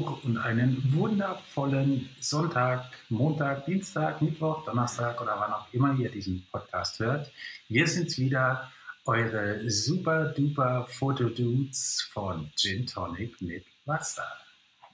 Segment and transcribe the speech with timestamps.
[0.00, 6.46] Bonjour und einen wundervollen Sonntag, Montag, Dienstag, Mittwoch, Donnerstag oder wann auch immer ihr diesen
[6.50, 7.30] Podcast hört.
[7.68, 8.70] Wir sind's wieder,
[9.04, 14.24] eure super duper Fotodudes von Gin Tonic mit Wasser.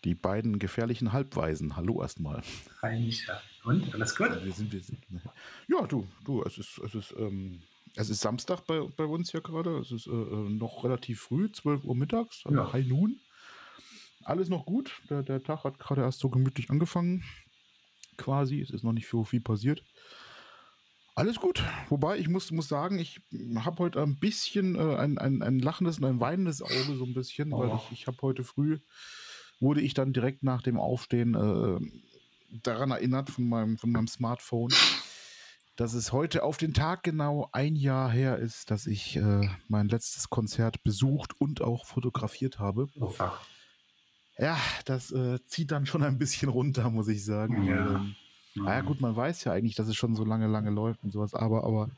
[0.03, 1.76] Die beiden gefährlichen Halbweisen.
[1.76, 2.43] Hallo erstmal.
[2.82, 3.40] Hi Micha.
[3.62, 4.31] Und alles gut?
[4.43, 5.20] Wir sind, wir sind, ne.
[5.68, 7.61] ja, du, du, es ist, es ist, ähm,
[7.95, 9.79] es ist Samstag bei, bei uns hier gerade.
[9.79, 12.73] Es ist äh, äh noch relativ früh, 12 Uhr mittags, also ja.
[12.73, 13.20] High Noon.
[14.26, 14.90] Alles noch gut.
[15.08, 17.22] Der, der Tag hat gerade erst so gemütlich angefangen.
[18.17, 18.61] Quasi.
[18.61, 19.84] Es ist noch nicht so viel passiert.
[21.14, 21.62] Alles gut.
[21.90, 23.20] Wobei, ich muss, muss sagen, ich
[23.57, 27.14] habe heute ein bisschen äh, ein, ein, ein lachendes und ein weinendes Auge, so ein
[27.14, 27.61] bisschen, oh.
[27.61, 28.81] weil ich, ich habe heute früh,
[29.61, 34.73] wurde ich dann direkt nach dem Aufstehen äh, daran erinnert von meinem, von meinem Smartphone,
[35.77, 39.89] dass es heute auf den Tag genau ein Jahr her ist, dass ich äh, mein
[39.89, 42.89] letztes Konzert besucht und auch fotografiert habe.
[42.98, 43.41] Oh, fuck.
[44.39, 47.65] Ja, das äh, zieht dann schon ein bisschen runter, muss ich sagen.
[47.65, 47.97] Ja.
[47.97, 48.15] Ähm,
[48.55, 51.34] naja, gut, man weiß ja eigentlich, dass es schon so lange, lange läuft und sowas,
[51.34, 51.91] aber, aber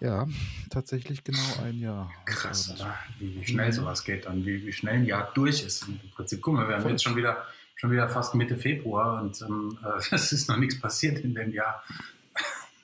[0.00, 0.26] ja,
[0.70, 2.10] tatsächlich genau ein Jahr.
[2.26, 2.94] Krass, oder?
[3.18, 5.88] Wie, wie schnell sowas geht dann, wie, wie schnell ein Jahr durch ist.
[5.88, 9.40] Im Prinzip, guck mal, wir haben jetzt schon wieder, schon wieder fast Mitte Februar und
[9.42, 11.82] ähm, äh, es ist noch nichts passiert in dem Jahr.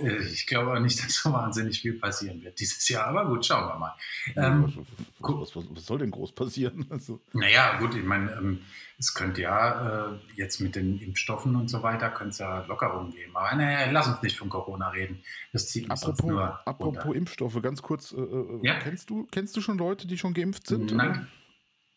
[0.00, 3.44] Äh, ich glaube auch nicht, dass so wahnsinnig viel passieren wird dieses Jahr, aber gut,
[3.44, 3.94] schauen wir mal.
[4.36, 4.86] Ähm,
[5.20, 6.86] was, was, was, soll denn groß passieren?
[6.96, 7.20] Also.
[7.32, 8.60] Naja, gut, ich meine, ähm,
[8.98, 13.12] es könnte ja äh, jetzt mit den Impfstoffen und so weiter, könnte es ja Lockerungen
[13.12, 13.36] geben.
[13.36, 15.22] Aber naja, lass uns nicht von Corona reden.
[15.52, 17.18] Das zieht uns apropos, nur Apropos runter.
[17.18, 18.78] Impfstoffe, ganz kurz, äh, äh, ja?
[18.78, 20.92] kennst, du, kennst du schon Leute, die schon geimpft sind?
[20.92, 21.26] Nein.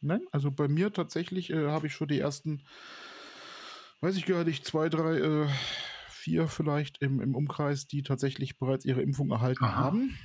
[0.02, 2.62] Nein, also bei mir tatsächlich äh, habe ich schon die ersten,
[4.02, 5.48] weiß ich gar nicht, zwei, drei äh,
[6.20, 9.76] vier vielleicht im, im Umkreis, die tatsächlich bereits ihre Impfung erhalten Aha.
[9.76, 10.18] haben.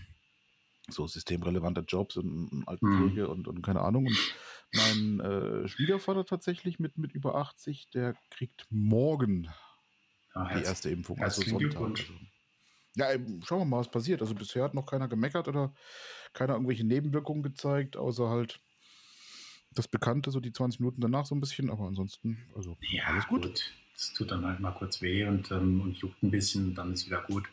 [0.88, 3.30] So systemrelevante Jobs und, und Altenpflege mhm.
[3.30, 4.06] und, und keine Ahnung.
[4.06, 4.34] Und
[4.72, 9.48] mein äh, Schwiegervater tatsächlich mit, mit über 80, der kriegt morgen
[10.34, 11.18] ja, die erste Impfung.
[11.20, 11.80] Also Sonntag.
[11.80, 12.12] Also.
[12.96, 13.08] Ja,
[13.44, 14.20] schauen wir mal, was passiert.
[14.20, 15.74] Also bisher hat noch keiner gemeckert oder
[16.32, 18.60] keiner irgendwelche Nebenwirkungen gezeigt, außer halt
[19.74, 23.26] das Bekannte, so die 20 Minuten danach so ein bisschen, aber ansonsten, also ja, alles
[23.26, 23.42] gut.
[23.42, 23.72] gut.
[23.96, 27.06] Es tut dann halt mal kurz weh und, ähm, und juckt ein bisschen, dann ist
[27.06, 27.44] wieder gut.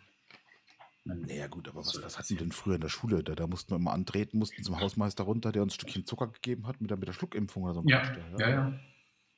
[1.04, 3.24] naja, gut, aber was, was hatten denn früher in der Schule?
[3.24, 6.28] Da, da mussten wir immer antreten, mussten zum Hausmeister runter, der uns ein Stückchen Zucker
[6.28, 7.84] gegeben hat mit der, mit der Schluckimpfung oder so.
[7.86, 8.80] Ja, Quatsch, ja, ja, ja.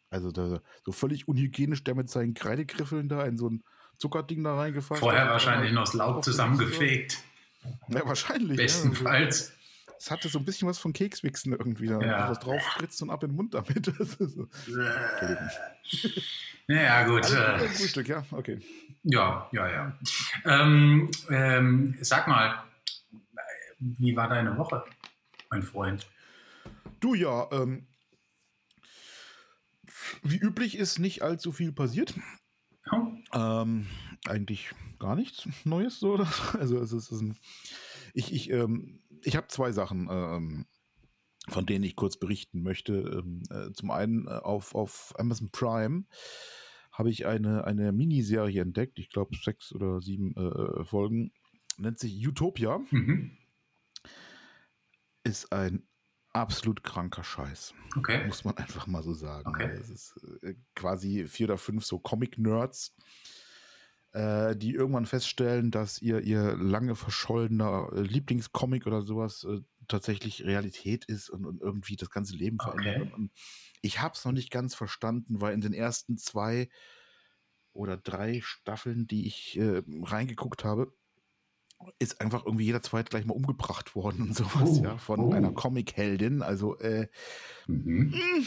[0.09, 3.63] Also da, so völlig unhygienisch, der mit seinen Kreidegriffeln da in so ein
[3.97, 4.99] Zuckerding da reingefasst.
[4.99, 7.19] Vorher wahrscheinlich noch das Laub zusammengefegt.
[7.87, 8.57] Ja, wahrscheinlich.
[8.57, 9.49] Bestenfalls.
[9.49, 9.62] Ja,
[9.97, 11.87] es hatte so ein bisschen was von Kekswichsen irgendwie.
[11.87, 12.29] Da ja.
[12.29, 13.85] was drauf spritzt und ab in den Mund damit.
[14.19, 14.47] so.
[16.67, 17.25] Ja, gut.
[17.25, 18.59] Also, äh, Frühstück, ja, okay.
[19.03, 19.99] Ja, ja, ja.
[20.45, 22.63] Ähm, ähm, sag mal,
[23.79, 24.83] wie war deine Woche,
[25.49, 26.07] mein Freund?
[27.01, 27.85] Du ja, ähm,
[30.21, 32.13] wie üblich ist nicht allzu viel passiert.
[32.91, 33.07] Oh.
[33.33, 33.87] Ähm,
[34.25, 36.25] eigentlich gar nichts Neues so.
[36.57, 37.37] Also es ist, ein,
[38.13, 40.65] ich, ich ähm, ich habe zwei Sachen, ähm,
[41.49, 42.93] von denen ich kurz berichten möchte.
[42.93, 46.05] Ähm, äh, zum einen äh, auf, auf Amazon Prime
[46.91, 51.31] habe ich eine, eine Miniserie entdeckt, ich glaube sechs oder sieben äh, Folgen,
[51.77, 52.79] nennt sich Utopia.
[52.91, 53.37] Mhm.
[55.23, 55.87] Ist ein
[56.33, 57.73] absolut kranker Scheiß.
[57.97, 58.25] Okay.
[58.27, 59.47] Muss man einfach mal so sagen.
[59.47, 59.71] Okay.
[59.79, 62.95] Es ist äh, quasi vier oder fünf so Comic-Nerds,
[64.13, 70.45] äh, die irgendwann feststellen, dass ihr, ihr lange verschollener äh, Lieblingscomic oder sowas äh, tatsächlich
[70.45, 73.01] Realität ist und, und, irgendwie das ganze Leben verändert.
[73.01, 73.11] Okay.
[73.15, 73.31] Und,
[73.81, 76.69] ich habe es noch nicht ganz verstanden, weil in den ersten zwei
[77.73, 80.93] oder drei Staffeln, die ich äh, reingeguckt habe,
[81.99, 85.33] ist einfach irgendwie jeder zweite gleich mal umgebracht worden und sowas, oh, ja, von oh.
[85.33, 86.43] einer Comic-Heldin.
[86.43, 87.07] Also, äh,
[87.67, 88.11] mhm.
[88.11, 88.45] mh, hm,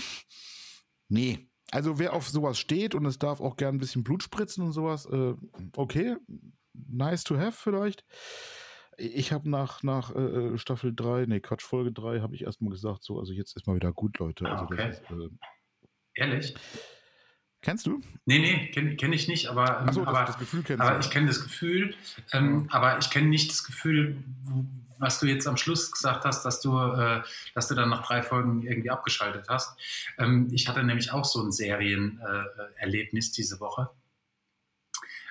[1.09, 4.65] nee, also wer auf sowas steht und es darf auch gern ein bisschen Blut spritzen
[4.65, 5.35] und sowas, äh,
[5.77, 6.17] okay,
[6.73, 8.05] nice to have vielleicht.
[8.99, 12.71] Ich habe nach, nach äh, äh Staffel 3, nee, Quatsch, Folge 3, habe ich erstmal
[12.71, 14.47] gesagt, so, also jetzt ist mal wieder gut, Leute.
[14.47, 14.91] Also okay.
[14.91, 15.29] Ist, äh,
[16.15, 16.55] Ehrlich?
[17.63, 18.01] Kennst du?
[18.27, 21.01] Nee, nee, kenne kenn ich nicht, aber, ähm, so, aber, das, das Gefühl kennst aber
[21.01, 21.95] ich kenne das Gefühl,
[22.33, 24.17] ähm, aber ich kenne nicht das Gefühl,
[24.99, 27.23] was du jetzt am Schluss gesagt hast, dass du, äh,
[27.55, 29.79] dass du dann nach drei Folgen irgendwie abgeschaltet hast.
[30.19, 33.91] Ähm, ich hatte nämlich auch so ein Serienerlebnis äh, diese Woche.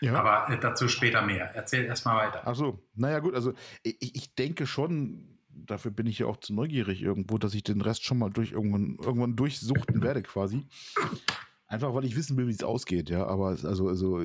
[0.01, 0.15] Ja.
[0.15, 1.55] Aber äh, dazu später mehr.
[1.55, 2.41] Erzähl erstmal weiter.
[2.45, 6.53] Ach so, naja gut, also ich, ich denke schon, dafür bin ich ja auch zu
[6.53, 10.65] neugierig irgendwo, dass ich den Rest schon mal durch irgendwann, irgendwann durchsuchten werde quasi.
[11.75, 13.27] Einfach weil ich wissen will, wie es ausgeht, ja.
[13.27, 14.23] Aber also, also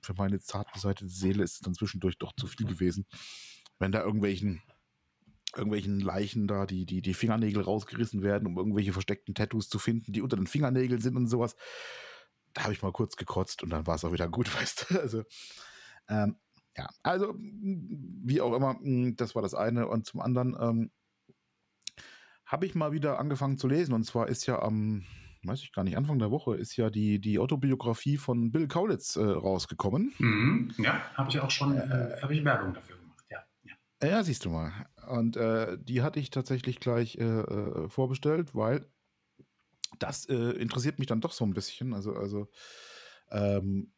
[0.00, 3.06] für meine zart beseitete Seele ist es dann zwischendurch doch zu viel gewesen.
[3.80, 4.62] Wenn da irgendwelchen
[5.56, 10.12] irgendwelchen Leichen da, die, die, die Fingernägel rausgerissen werden, um irgendwelche versteckten Tattoos zu finden,
[10.12, 11.56] die unter den Fingernägeln sind und sowas.
[12.54, 15.00] Da habe ich mal kurz gekotzt und dann war es auch wieder gut, weißt du.
[15.00, 15.24] Also,
[16.08, 16.36] ähm,
[16.76, 18.78] ja, also wie auch immer,
[19.16, 19.88] das war das eine.
[19.88, 20.90] Und zum anderen ähm,
[22.46, 23.92] habe ich mal wieder angefangen zu lesen.
[23.92, 25.04] Und zwar ist ja am,
[25.44, 29.16] weiß ich gar nicht, Anfang der Woche ist ja die, die Autobiografie von Bill Kaulitz
[29.16, 30.12] äh, rausgekommen.
[30.18, 30.74] Mhm.
[30.78, 33.44] Ja, habe ich auch schon, äh, habe ich Werbung dafür gemacht, ja.
[34.00, 34.72] Ja, ja siehst du mal.
[35.08, 38.86] Und äh, die hatte ich tatsächlich gleich äh, äh, vorbestellt, weil
[39.98, 41.92] das äh, interessiert mich dann doch so ein bisschen.
[41.92, 42.48] Also, also
[43.30, 43.92] ähm,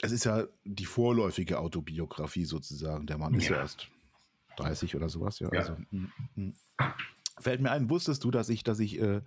[0.00, 3.06] es ist ja die vorläufige Autobiografie sozusagen.
[3.06, 3.88] Der Mann ist ja erst
[4.56, 5.48] 30 oder sowas, ja.
[5.52, 5.60] ja.
[5.60, 6.12] Also, mm.
[6.34, 6.52] Mm.
[7.40, 9.22] Fällt mir ein, wusstest du, dass ich, dass ich äh,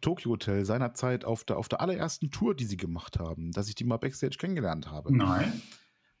[0.00, 3.74] Tokyo Hotel seinerzeit auf der, auf der allerersten Tour, die sie gemacht haben, dass ich
[3.74, 5.16] die mal Backstage kennengelernt habe?
[5.16, 5.62] Nein.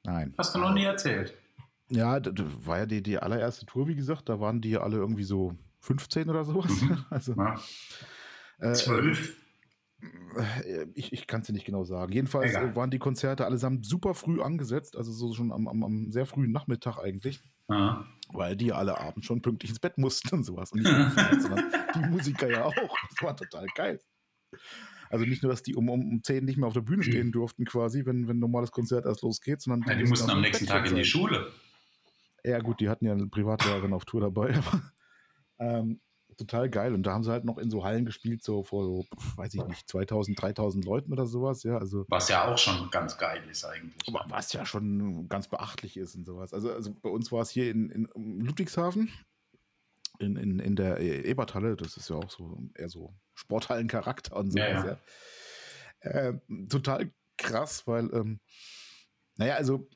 [0.04, 0.34] Nein.
[0.38, 1.34] Hast du noch nie erzählt?
[1.88, 4.96] Ja, das war ja die, die allererste Tour, wie gesagt, da waren die ja alle
[4.96, 6.70] irgendwie so 15 oder sowas.
[6.80, 7.04] Mhm.
[7.10, 7.60] Also, ja.
[8.58, 9.43] äh, 12?
[10.66, 12.12] Äh, ich, ich kann es dir nicht genau sagen.
[12.12, 12.76] Jedenfalls Egal.
[12.76, 16.52] waren die Konzerte allesamt super früh angesetzt, also so schon am, am, am sehr frühen
[16.52, 17.40] Nachmittag eigentlich.
[17.68, 18.06] Aha.
[18.32, 20.72] Weil die alle abends schon pünktlich ins Bett mussten und sowas.
[20.72, 20.90] Und nicht
[21.40, 21.64] sondern
[21.94, 22.74] die Musiker ja auch.
[23.10, 24.00] Das war total geil.
[25.10, 27.64] Also nicht nur, dass die um, um 10 nicht mehr auf der Bühne stehen durften,
[27.64, 30.66] quasi, wenn, wenn ein normales Konzert erst losgeht, sondern die, ja, die mussten am nächsten
[30.66, 31.52] Tag in die Schule.
[32.44, 34.82] Ja, gut, die hatten ja eine Privatlehrerin auf Tour dabei, aber
[35.58, 36.00] ähm,
[36.36, 36.94] total geil.
[36.94, 39.64] Und da haben sie halt noch in so Hallen gespielt, so vor so, weiß ich
[39.64, 41.78] nicht, 2000, 3000 Leuten oder sowas, ja.
[41.78, 44.12] Also, was ja auch schon ganz geil ist eigentlich.
[44.28, 46.52] Was ja schon ganz beachtlich ist und sowas.
[46.52, 49.10] Also, also bei uns war es hier in, in Ludwigshafen,
[50.18, 54.68] in, in, in der Eberthalle, das ist ja auch so eher so Sporthallencharakter und sowas,
[54.68, 54.86] ja.
[54.86, 54.98] ja.
[56.04, 56.10] ja.
[56.10, 58.40] Äh, total krass, weil, ähm,
[59.36, 59.88] naja, also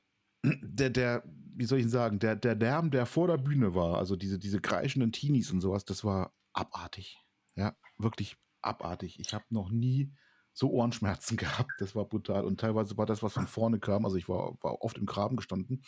[0.45, 1.23] der, der,
[1.59, 4.61] wie soll ich sagen, der, der Lärm, der vor der Bühne war, also diese, diese
[4.61, 7.19] kreischenden Teenies und sowas, das war abartig.
[7.57, 9.19] Ja, wirklich abartig.
[9.19, 10.13] Ich habe noch nie
[10.53, 11.73] so Ohrenschmerzen gehabt.
[11.81, 12.45] Das war brutal.
[12.45, 15.37] Und teilweise war das, was von vorne kam, also ich war, war oft im Graben
[15.37, 15.83] gestanden.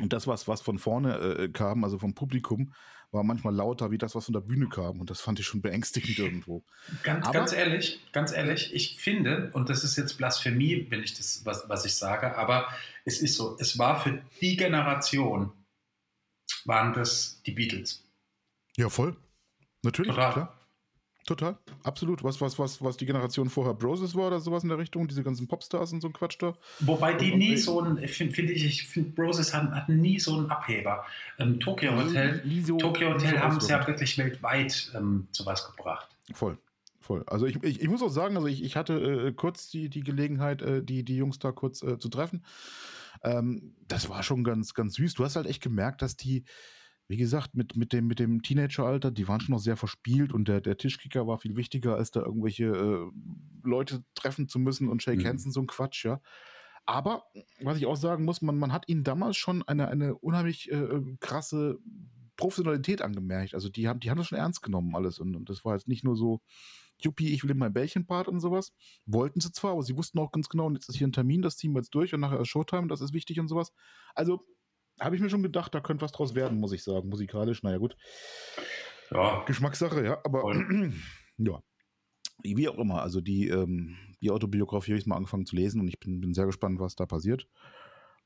[0.00, 2.72] Und das, was, was von vorne äh, kam, also vom Publikum,
[3.12, 5.00] war manchmal lauter wie das, was von der Bühne kam.
[5.00, 6.64] Und das fand ich schon beängstigend irgendwo.
[7.02, 11.14] Ganz, Aber, ganz ehrlich, ganz ehrlich, ich finde, und das ist jetzt Blasphemie, wenn ich
[11.14, 12.68] das, was, was ich sage, aber
[13.04, 15.52] es ist so, es war für die Generation,
[16.64, 18.04] waren das die Beatles.
[18.76, 19.16] Ja, voll.
[19.82, 20.32] Natürlich, Oder?
[20.32, 20.55] klar.
[21.26, 22.22] Total, absolut.
[22.22, 25.24] Was, was, was, was die Generation vorher Broses war oder sowas in der Richtung, diese
[25.24, 26.54] ganzen Popstars und so ein Quatsch da.
[26.78, 30.20] Wobei die und, nie so ein, finde find ich, ich finde Broses hatten, hatten nie
[30.20, 31.04] so einen Abheber.
[31.40, 36.08] Ähm, Tokyo Hotel, so, Tokyo Hotel haben es ja wirklich weltweit ähm, zu was gebracht.
[36.32, 36.58] Voll.
[37.00, 37.24] Voll.
[37.26, 40.02] Also ich, ich, ich muss auch sagen, also ich, ich hatte äh, kurz die, die
[40.02, 42.44] Gelegenheit, äh, die, die Jungs da kurz äh, zu treffen.
[43.22, 45.14] Ähm, das war schon ganz, ganz süß.
[45.14, 46.44] Du hast halt echt gemerkt, dass die,
[47.08, 50.48] wie gesagt, mit, mit dem, mit dem Teenageralter, die waren schon noch sehr verspielt und
[50.48, 53.10] der, der Tischkicker war viel wichtiger, als da irgendwelche äh,
[53.62, 55.26] Leute treffen zu müssen und Shake mhm.
[55.26, 56.20] Hands und so ein Quatsch, ja.
[56.84, 57.24] Aber,
[57.60, 61.00] was ich auch sagen muss, man, man hat ihnen damals schon eine, eine unheimlich äh,
[61.18, 61.78] krasse
[62.36, 63.54] Professionalität angemerkt.
[63.54, 65.18] Also die haben, die haben das schon ernst genommen, alles.
[65.18, 66.40] Und, und das war jetzt nicht nur so,
[67.00, 68.72] Juppie, ich will in mein Bällchenbad und sowas.
[69.04, 71.56] Wollten sie zwar, aber sie wussten auch ganz genau, jetzt ist hier ein Termin, das
[71.56, 73.72] ziehen wir jetzt durch und nachher ist Showtime, das ist wichtig und sowas.
[74.14, 74.44] Also
[75.00, 77.08] habe ich mir schon gedacht, da könnte was draus werden, muss ich sagen.
[77.08, 77.96] Musikalisch, naja, gut.
[79.10, 79.44] Ja.
[79.44, 80.54] Geschmackssache, ja, aber
[81.38, 81.62] ja.
[82.42, 85.88] Wie auch immer, also die, ähm, die Autobiografie habe ich mal angefangen zu lesen und
[85.88, 87.48] ich bin, bin sehr gespannt, was da passiert.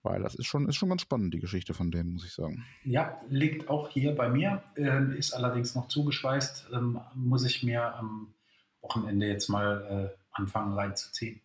[0.02, 2.64] Weil das ist schon, ist schon ganz spannend, die Geschichte von denen, muss ich sagen.
[2.84, 7.94] Ja, liegt auch hier bei mir, äh, ist allerdings noch zugeschweißt, ähm, muss ich mir
[7.94, 8.32] am
[8.80, 11.42] Wochenende jetzt mal äh, anfangen reinzuziehen.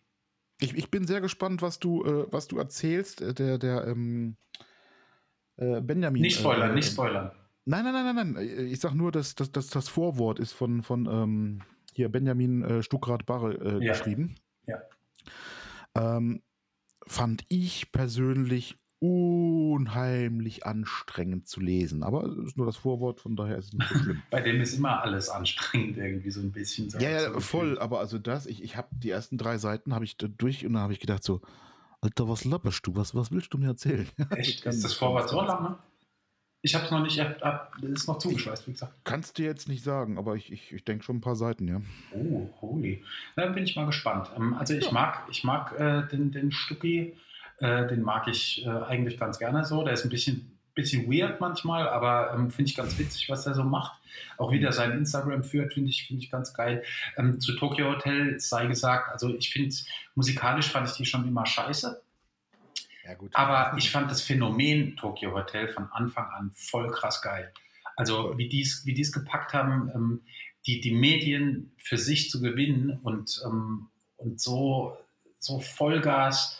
[0.58, 3.20] Ich, ich bin sehr gespannt, was du, äh, was du erzählst.
[3.20, 4.38] Äh, der, der ähm,
[5.56, 6.22] äh, Benjamin.
[6.22, 7.30] Nicht spoilern, äh, nicht spoilern.
[7.64, 8.66] Nein, nein, nein, nein, nein.
[8.68, 12.82] Ich sag nur, dass, dass, dass das Vorwort ist von, von ähm, hier Benjamin äh,
[12.82, 13.92] Stuckrad-Barre äh, ja.
[13.92, 14.36] geschrieben.
[14.66, 14.82] Ja.
[15.94, 16.42] Ähm,
[17.06, 22.02] fand ich persönlich unheimlich anstrengend zu lesen.
[22.02, 24.22] Aber es ist nur das Vorwort, von daher ist es nicht so schlimm.
[24.30, 26.88] Bei dem ist immer alles anstrengend, irgendwie so ein bisschen.
[26.88, 30.04] So ja, ja, voll, aber also das, ich, ich habe die ersten drei Seiten habe
[30.04, 31.40] ich da durch und dann habe ich gedacht so,
[32.06, 32.94] Alter, was lapperst du?
[32.94, 34.06] Was, was willst du mir erzählen?
[34.30, 34.64] Echt?
[34.64, 35.78] ist das Vorwort so lang, ne?
[36.62, 38.92] Ich habe es noch nicht, ab, ab, ist noch zugeschweißt, wie gesagt.
[39.02, 41.80] Kannst du jetzt nicht sagen, aber ich, ich, ich denke schon ein paar Seiten, ja.
[42.12, 43.04] Oh, holy.
[43.34, 44.30] Da bin ich mal gespannt.
[44.36, 44.92] Ähm, also ich ja.
[44.92, 47.16] mag, ich mag äh, den, den Stucki,
[47.58, 49.82] äh, den mag ich äh, eigentlich ganz gerne so.
[49.82, 53.54] Der ist ein bisschen, bisschen weird manchmal, aber ähm, finde ich ganz witzig, was er
[53.54, 54.00] so macht.
[54.38, 56.84] Auch wie der sein Instagram führt, finde ich, find ich ganz geil.
[57.16, 59.74] Ähm, zu Tokyo Hotel sei gesagt, also ich finde,
[60.14, 62.00] musikalisch fand ich die schon immer scheiße.
[63.04, 63.34] Ja, gut.
[63.34, 67.52] Aber ich fand das Phänomen Tokyo Hotel von Anfang an voll krass geil.
[67.96, 70.22] Also wie die es wie die's gepackt haben, ähm,
[70.66, 74.98] die, die Medien für sich zu gewinnen und, ähm, und so,
[75.38, 76.58] so Vollgas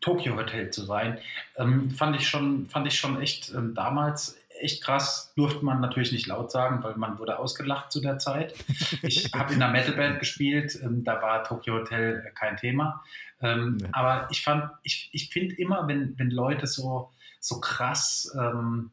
[0.00, 1.18] Tokyo Hotel zu sein,
[1.56, 5.32] ähm, fand, ich schon, fand ich schon echt ähm, damals echt krass.
[5.36, 8.54] Durfte man natürlich nicht laut sagen, weil man wurde ausgelacht zu der Zeit.
[9.02, 13.02] Ich habe in einer Metalband gespielt, ähm, da war Tokyo Hotel äh, kein Thema.
[13.40, 13.88] Ähm, ja.
[13.92, 18.90] Aber ich fand, ich, ich finde immer, wenn, wenn Leute so, so krass, ähm,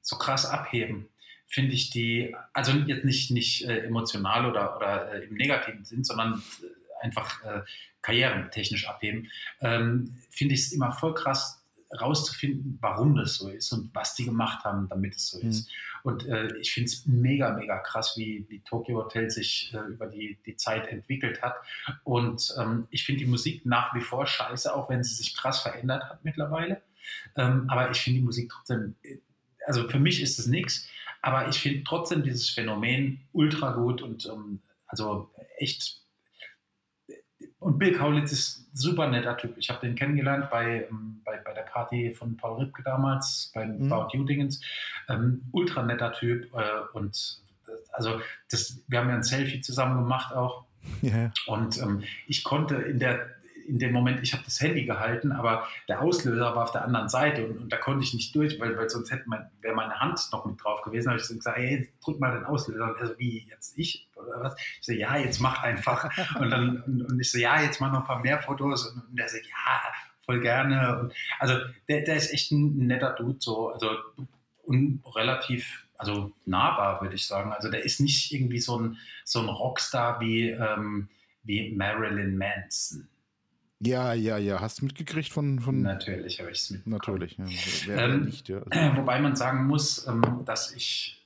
[0.00, 1.08] so krass abheben,
[1.46, 6.02] finde ich die, also jetzt nicht, nicht äh, emotional oder, oder äh, im negativen Sinn,
[6.02, 6.66] sondern äh,
[7.04, 7.60] einfach äh,
[8.02, 9.30] karrieretechnisch abheben,
[9.60, 11.60] ähm, finde ich es immer voll krass
[12.00, 15.50] rauszufinden, warum das so ist und was die gemacht haben, damit es so mhm.
[15.50, 15.70] ist.
[16.02, 20.06] Und äh, ich finde es mega, mega krass, wie, wie Tokyo Hotel sich äh, über
[20.06, 21.54] die, die Zeit entwickelt hat.
[22.02, 25.60] Und ähm, ich finde die Musik nach wie vor scheiße, auch wenn sie sich krass
[25.60, 26.82] verändert hat mittlerweile.
[27.36, 29.18] Ähm, aber ich finde die Musik trotzdem, äh,
[29.66, 30.88] also für mich ist es nichts,
[31.22, 36.03] aber ich finde trotzdem dieses Phänomen ultra gut und ähm, also echt.
[37.64, 39.56] Und Bill Kaulitz ist ein super netter Typ.
[39.56, 43.78] Ich habe den kennengelernt bei, ähm, bei, bei der Party von Paul Ripke damals, beim
[43.78, 43.90] mhm.
[43.90, 44.60] About You Dingens.
[45.08, 47.40] Ähm, ultra netter Typ äh, und
[47.90, 50.64] also das, wir haben ja ein Selfie zusammen gemacht auch.
[51.02, 51.32] Yeah.
[51.46, 53.33] Und ähm, ich konnte in der
[53.66, 57.08] in dem Moment, ich habe das Handy gehalten, aber der Auslöser war auf der anderen
[57.08, 59.98] Seite und, und da konnte ich nicht durch, weil, weil sonst hätte mein, wäre meine
[60.00, 61.06] Hand noch mit drauf gewesen.
[61.06, 62.84] Da habe ich so gesagt, hey, drück mal den Auslöser.
[62.84, 64.08] Und er so, wie, jetzt ich?
[64.14, 64.56] Oder was?
[64.58, 66.10] Ich so, ja, jetzt mach einfach.
[66.40, 68.86] Und dann, und, und ich so, ja, jetzt mach noch ein paar mehr Fotos.
[68.86, 69.80] Und, und er so, ja,
[70.24, 70.98] voll gerne.
[71.00, 73.90] Und, also der, der ist echt ein netter Dude, so, also
[74.64, 77.52] und relativ, also nahbar, würde ich sagen.
[77.52, 81.08] Also der ist nicht irgendwie so ein, so ein Rockstar wie, ähm,
[81.42, 83.08] wie Marilyn Manson.
[83.80, 84.60] Ja, ja, ja.
[84.60, 85.58] Hast du mitgekriegt von.
[85.60, 86.96] von Natürlich habe ich es mitbekommen.
[86.96, 87.44] Natürlich, ja.
[87.86, 88.62] Wer, ähm, nicht, ja.
[88.62, 88.96] Also.
[88.96, 91.24] Wobei man sagen muss, ähm, dass ich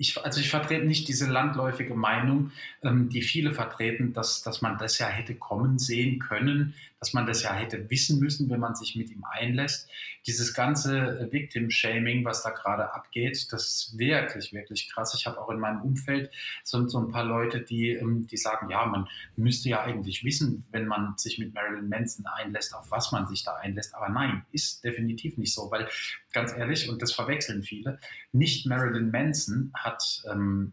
[0.00, 2.52] ich, also ich vertrete nicht diese landläufige Meinung,
[2.82, 7.26] ähm, die viele vertreten, dass, dass man das ja hätte kommen sehen können, dass man
[7.26, 9.88] das ja hätte wissen müssen, wenn man sich mit ihm einlässt.
[10.26, 15.14] Dieses ganze Victim-Shaming, was da gerade abgeht, das ist wirklich, wirklich krass.
[15.14, 16.30] Ich habe auch in meinem Umfeld
[16.64, 20.66] so, so ein paar Leute, die, ähm, die sagen, ja, man müsste ja eigentlich wissen,
[20.72, 23.94] wenn man sich mit Marilyn Manson einlässt, auf was man sich da einlässt.
[23.94, 25.88] Aber nein, ist definitiv nicht so, weil
[26.32, 28.00] ganz ehrlich, und das verwechseln viele,
[28.32, 30.72] nicht Marilyn Manson hat, ähm,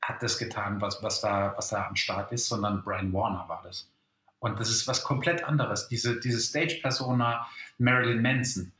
[0.00, 3.62] hat das getan, was, was, da, was da am Start ist, sondern Brian Warner war
[3.62, 3.90] das.
[4.44, 5.88] Und das ist was komplett anderes.
[5.88, 7.46] Diese, diese Stage-Persona
[7.78, 8.72] Marilyn Manson.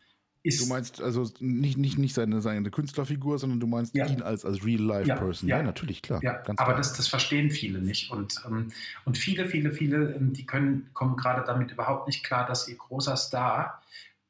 [0.43, 4.07] Ist du meinst also nicht, nicht, nicht seine, seine Künstlerfigur, sondern du meinst ja.
[4.07, 5.49] ihn als, als Real-Life-Person.
[5.49, 5.57] Ja.
[5.57, 5.63] ja.
[5.63, 6.23] natürlich, klar.
[6.23, 6.37] Ja.
[6.41, 6.77] aber klar.
[6.77, 8.11] Das, das verstehen viele nicht.
[8.11, 8.73] Und, ähm,
[9.07, 12.77] und viele, viele, viele, ähm, die können, kommen gerade damit überhaupt nicht klar, dass ihr
[12.77, 13.83] großer Star,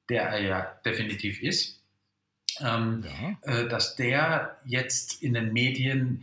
[0.08, 1.82] der er ja definitiv ist,
[2.60, 3.04] ähm,
[3.42, 3.52] ja.
[3.52, 6.22] äh, dass der jetzt in den Medien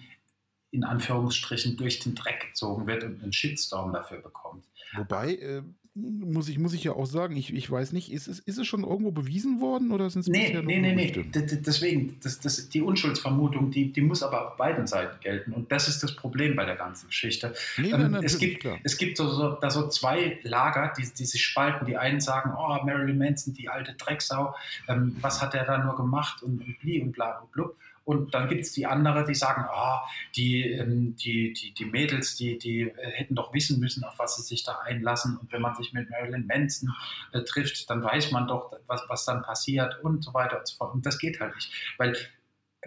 [0.72, 4.66] in Anführungsstrichen durch den Dreck gezogen wird und einen Shitstorm dafür bekommt.
[4.94, 5.62] Wobei, äh,
[5.94, 8.66] muss, ich, muss ich ja auch sagen, ich, ich weiß nicht, ist es, ist es
[8.66, 12.70] schon irgendwo bewiesen worden oder sind es nee, bisher nee, nee, nee, Deswegen, das, das,
[12.70, 15.51] die Unschuldsvermutung, die, die muss aber auf beiden Seiten gelten.
[15.51, 17.54] Und das ist das Problem bei der ganzen Geschichte.
[17.78, 21.44] Nee, ähm, es gibt, es gibt so, so, da so zwei Lager, die, die sich
[21.44, 21.86] spalten.
[21.86, 24.56] Die einen sagen, oh, Marilyn Manson, die alte Drecksau,
[24.88, 27.75] ähm, was hat er da nur gemacht und, und bli und bla und blub.
[28.03, 30.00] Und dann gibt es die andere, die sagen, oh,
[30.36, 34.38] die, ähm, die, die, die Mädels, die, die äh, hätten doch wissen müssen, auf was
[34.38, 35.38] sie sich da einlassen.
[35.38, 36.89] Und wenn man sich mit Marilyn Manson
[37.31, 40.77] äh, trifft, dann weiß man doch, was, was dann passiert und so weiter und so
[40.77, 40.93] fort.
[40.93, 41.72] Und das geht halt nicht.
[41.98, 42.17] Weil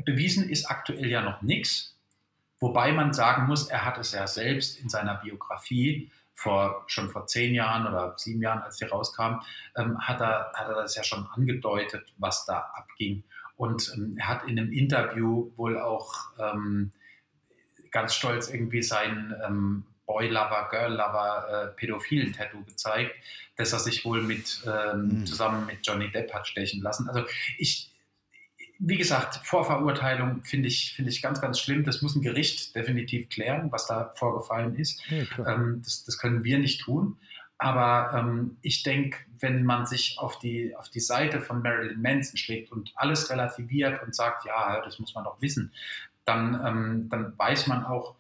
[0.04, 1.97] bewiesen ist aktuell ja noch nichts.
[2.59, 7.26] Wobei man sagen muss, er hat es ja selbst in seiner Biografie vor, schon vor
[7.26, 9.40] zehn Jahren oder sieben Jahren, als sie rauskam,
[9.76, 13.23] ähm, hat, er, hat er das ja schon angedeutet, was da abging.
[13.57, 16.91] Und ähm, er hat in einem Interview wohl auch ähm,
[17.91, 23.15] ganz stolz irgendwie sein ähm, Boy-Lover, Girl-Lover, äh, pädophilen Tattoo gezeigt,
[23.57, 25.27] dass er sich wohl mit, ähm, mhm.
[25.27, 27.09] zusammen mit Johnny Depp hat stechen lassen.
[27.09, 27.25] Also
[27.59, 27.91] ich,
[28.79, 31.85] wie gesagt, Vorverurteilung finde ich, find ich ganz, ganz schlimm.
[31.85, 35.01] Das muss ein Gericht definitiv klären, was da vorgefallen ist.
[35.09, 37.17] Ja, ähm, das, das, können wir nicht tun.
[37.64, 42.37] Aber ähm, ich denke, wenn man sich auf die, auf die Seite von Marilyn Manson
[42.37, 45.73] schlägt und alles relativiert und sagt, ja, das muss man doch wissen,
[46.26, 48.16] dann, ähm, dann weiß man auch,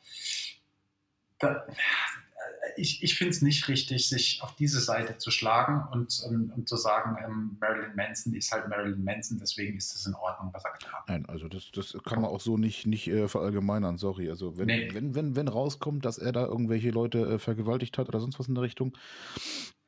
[1.38, 1.66] da,
[2.76, 6.52] ich, ich finde es nicht richtig, sich auf diese Seite zu schlagen und, und, ähm,
[6.54, 10.50] und zu sagen, ähm, Marilyn Manson ist halt Marilyn Manson, deswegen ist es in Ordnung,
[10.52, 11.08] was er getan hat.
[11.08, 14.30] Nein, also das, das kann man auch so nicht, nicht äh, verallgemeinern, sorry.
[14.30, 14.88] Also wenn, nee.
[14.92, 18.48] wenn, wenn, wenn rauskommt, dass er da irgendwelche Leute äh, vergewaltigt hat oder sonst was
[18.48, 18.96] in der Richtung,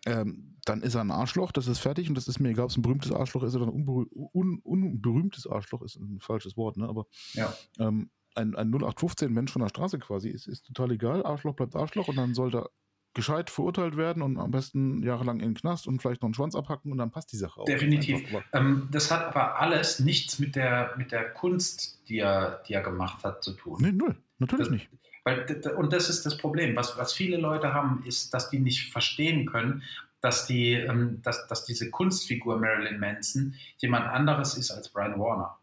[0.06, 2.70] ähm, dann ist er ein Arschloch, das ist fertig und das ist mir egal, ob
[2.70, 6.76] es ein berühmtes Arschloch ist oder ein unberüh un unberühmtes Arschloch, ist ein falsches Wort,
[6.76, 6.88] ne?
[6.88, 7.52] aber ja.
[7.78, 11.24] ähm, ein, ein 0815-Mensch von der Straße quasi ist, ist total egal.
[11.24, 12.68] Arschloch bleibt Arschloch und dann sollte
[13.16, 16.54] gescheit verurteilt werden und am besten jahrelang in den Knast und vielleicht noch einen Schwanz
[16.54, 17.64] abhacken und dann passt die Sache auch.
[17.64, 18.22] Definitiv.
[18.52, 22.82] Ähm, das hat aber alles nichts mit der, mit der Kunst, die er, die er
[22.82, 23.78] gemacht hat, zu tun.
[23.80, 24.16] Nee, null.
[24.38, 24.90] Natürlich das, nicht.
[25.24, 25.46] Weil,
[25.78, 26.76] und das ist das Problem.
[26.76, 29.82] Was, was viele Leute haben, ist, dass die nicht verstehen können,
[30.20, 35.58] dass, die, ähm, dass, dass diese Kunstfigur Marilyn Manson jemand anderes ist als Brian Warner.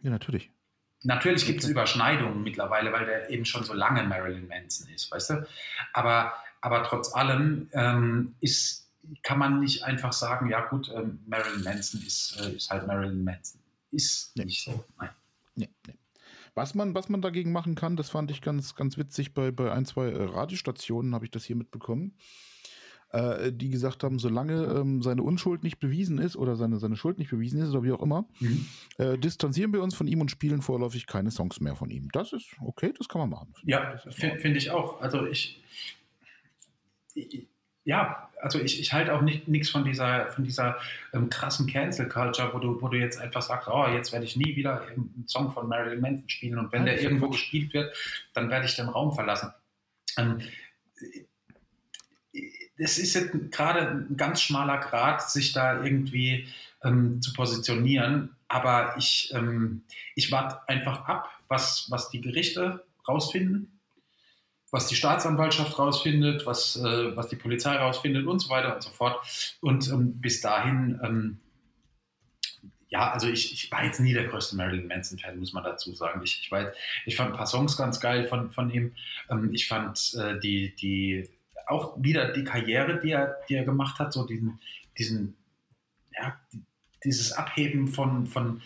[0.00, 0.50] Ja, natürlich.
[1.02, 5.30] Natürlich gibt es Überschneidungen mittlerweile, weil der eben schon so lange Marilyn Manson ist, weißt
[5.30, 5.46] du?
[5.92, 8.90] Aber, aber trotz allem ähm, ist,
[9.22, 13.22] kann man nicht einfach sagen, ja gut, ähm, Marilyn Manson ist, äh, ist halt Marilyn
[13.22, 13.60] Manson.
[13.92, 14.44] Ist nee.
[14.44, 14.84] nicht so.
[14.98, 15.10] Nein.
[15.54, 15.94] Nee, nee.
[16.54, 19.72] Was man, was man dagegen machen kann, das fand ich ganz, ganz witzig bei, bei
[19.72, 22.16] ein, zwei äh, Radiostationen, habe ich das hier mitbekommen
[23.10, 27.18] äh, die gesagt haben, solange ähm, seine Unschuld nicht bewiesen ist oder seine, seine Schuld
[27.18, 28.66] nicht bewiesen ist oder wie auch immer, mhm.
[28.98, 32.08] äh, distanzieren wir uns von ihm und spielen vorläufig keine Songs mehr von ihm.
[32.12, 33.54] Das ist okay, das kann man machen.
[33.64, 35.00] Ja, finde ich auch.
[35.00, 35.62] Also ich,
[37.14, 37.48] ich
[37.88, 40.76] ja, also ich, ich halte auch nichts von dieser, von dieser
[41.14, 44.36] ähm, krassen Cancel Culture, wo du, wo du jetzt einfach sagst, oh, jetzt werde ich
[44.36, 47.96] nie wieder einen Song von Marilyn Manson spielen und wenn ja, der irgendwo gespielt wird,
[48.34, 49.54] dann werde ich den Raum verlassen.
[50.18, 50.42] Ähm,
[52.78, 56.48] es ist jetzt gerade ein ganz schmaler Grad, sich da irgendwie
[56.82, 58.36] ähm, zu positionieren.
[58.46, 59.82] Aber ich, ähm,
[60.14, 63.80] ich warte einfach ab, was, was die Gerichte rausfinden,
[64.70, 68.90] was die Staatsanwaltschaft rausfindet, was, äh, was die Polizei rausfindet und so weiter und so
[68.90, 69.56] fort.
[69.60, 71.40] Und ähm, bis dahin, ähm,
[72.90, 76.22] ja, also ich, ich, war jetzt nie der größte Marilyn Manson-Fan, muss man dazu sagen.
[76.22, 76.72] Ich, ich, war
[77.04, 78.94] ich fand ein paar Songs ganz geil von, von ihm.
[79.28, 81.28] Ähm, ich fand äh, die, die
[81.68, 84.58] auch wieder die Karriere, die er, die er gemacht hat, so diesen,
[84.96, 85.36] diesen
[86.18, 86.38] ja,
[87.04, 88.60] dieses Abheben von, von,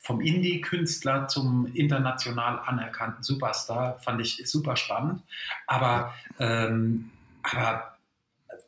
[0.00, 5.22] vom Indie-Künstler zum international anerkannten Superstar fand ich super spannend.
[5.66, 7.10] Aber, ähm,
[7.42, 7.96] aber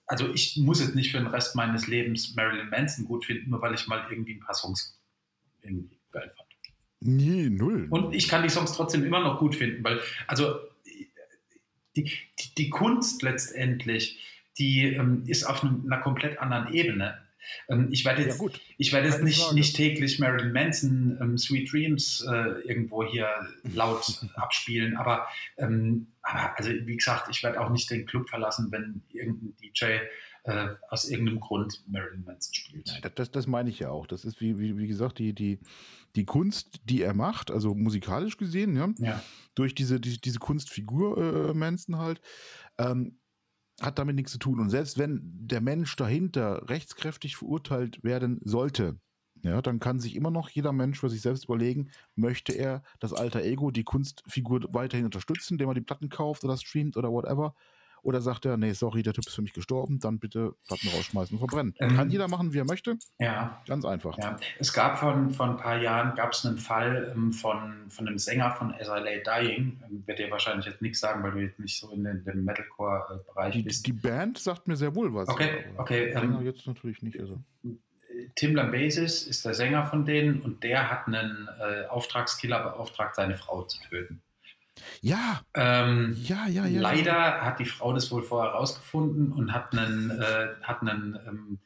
[0.07, 3.61] also ich muss jetzt nicht für den Rest meines Lebens Marilyn Manson gut finden, nur
[3.61, 4.99] weil ich mal irgendwie ein paar Songs
[5.63, 6.49] irgendwie geil fand.
[7.01, 7.87] Nee, null.
[7.91, 10.59] Und ich kann die Songs trotzdem immer noch gut finden, weil, also
[11.99, 14.19] die, die, die Kunst letztendlich,
[14.59, 17.19] die ähm, ist auf einer komplett anderen Ebene.
[17.69, 21.73] Ähm, ich werde jetzt, ja, ich werde jetzt nicht, nicht täglich Marilyn Manson ähm, Sweet
[21.73, 23.29] Dreams äh, irgendwo hier
[23.75, 28.69] laut abspielen, aber, ähm, aber, also wie gesagt, ich werde auch nicht den Club verlassen,
[28.71, 29.99] wenn irgendein DJ
[30.49, 32.87] äh, aus irgendeinem Grund Marilyn Manson spielt.
[32.87, 34.07] Nein, das, das, das, meine ich ja auch.
[34.07, 35.61] Das ist, wie, wie, wie gesagt, die, die,
[36.17, 39.23] die Kunst, die er macht, also musikalisch gesehen, ja, ja.
[39.55, 42.23] durch diese, die, diese Kunstfigur äh, Manson halt,
[42.79, 43.19] ähm,
[43.81, 44.59] hat damit nichts zu tun.
[44.59, 48.99] Und selbst wenn der Mensch dahinter rechtskräftig verurteilt werden sollte,
[49.43, 53.13] ja, dann kann sich immer noch jeder Mensch für sich selbst überlegen, möchte er das
[53.13, 57.55] alter Ego, die Kunstfigur weiterhin unterstützen, indem er die Platten kauft oder streamt oder whatever,
[58.03, 61.37] oder sagt er, nee, sorry, der Typ ist für mich gestorben, dann bitte Platten rausschmeißen
[61.37, 61.75] und verbrennen.
[61.79, 62.97] Ähm, Kann jeder machen, wie er möchte.
[63.19, 63.61] Ja.
[63.67, 64.17] Ganz einfach.
[64.19, 64.37] Ja.
[64.59, 68.19] Es gab von, von ein paar Jahren gab es einen Fall ähm, von, von einem
[68.19, 69.81] Sänger von Lay Dying.
[69.85, 72.45] Ähm, wird dir wahrscheinlich jetzt nichts sagen, weil du jetzt nicht so in den, dem
[72.45, 73.87] Metalcore-Bereich bist.
[73.87, 75.29] Die Band sagt mir sehr wohl was.
[75.29, 76.11] Okay, okay.
[76.11, 77.19] Ähm, jetzt natürlich nicht.
[77.21, 77.41] Also.
[78.35, 83.37] Tim Lambesis ist der Sänger von denen und der hat einen äh, Auftragskiller beauftragt, seine
[83.37, 84.23] Frau zu töten.
[85.01, 85.41] Ja.
[85.55, 86.81] Ähm, ja, ja, ja.
[86.81, 87.41] Leider ja.
[87.43, 91.59] hat die Frau das wohl vorher rausgefunden und hat einen, äh, hat einen ähm,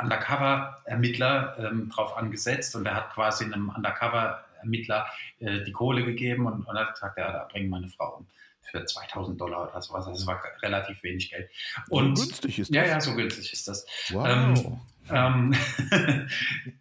[0.00, 5.06] Undercover-Ermittler ähm, drauf angesetzt und er hat quasi einem Undercover-Ermittler
[5.40, 8.26] äh, die Kohle gegeben und, und hat gesagt, ja, da bringen meine Frau um
[8.70, 10.06] für 2000 Dollar oder sowas.
[10.06, 11.50] Das war relativ wenig Geld.
[11.88, 12.76] Und, so günstig ist das?
[12.76, 13.86] Ja, ja, so günstig ist das.
[14.10, 14.26] Wow.
[14.28, 14.80] Ähm,
[15.10, 15.54] ähm,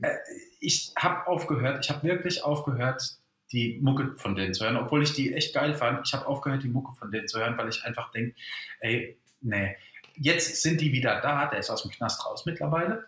[0.01, 0.15] äh,
[0.59, 3.16] ich habe aufgehört, ich habe wirklich aufgehört,
[3.51, 6.05] die Mucke von denen zu hören, obwohl ich die echt geil fand.
[6.05, 8.35] Ich habe aufgehört, die Mucke von denen zu hören, weil ich einfach denke,
[8.79, 9.75] ey, nee,
[10.15, 13.05] jetzt sind die wieder da, der ist aus dem Knast raus mittlerweile.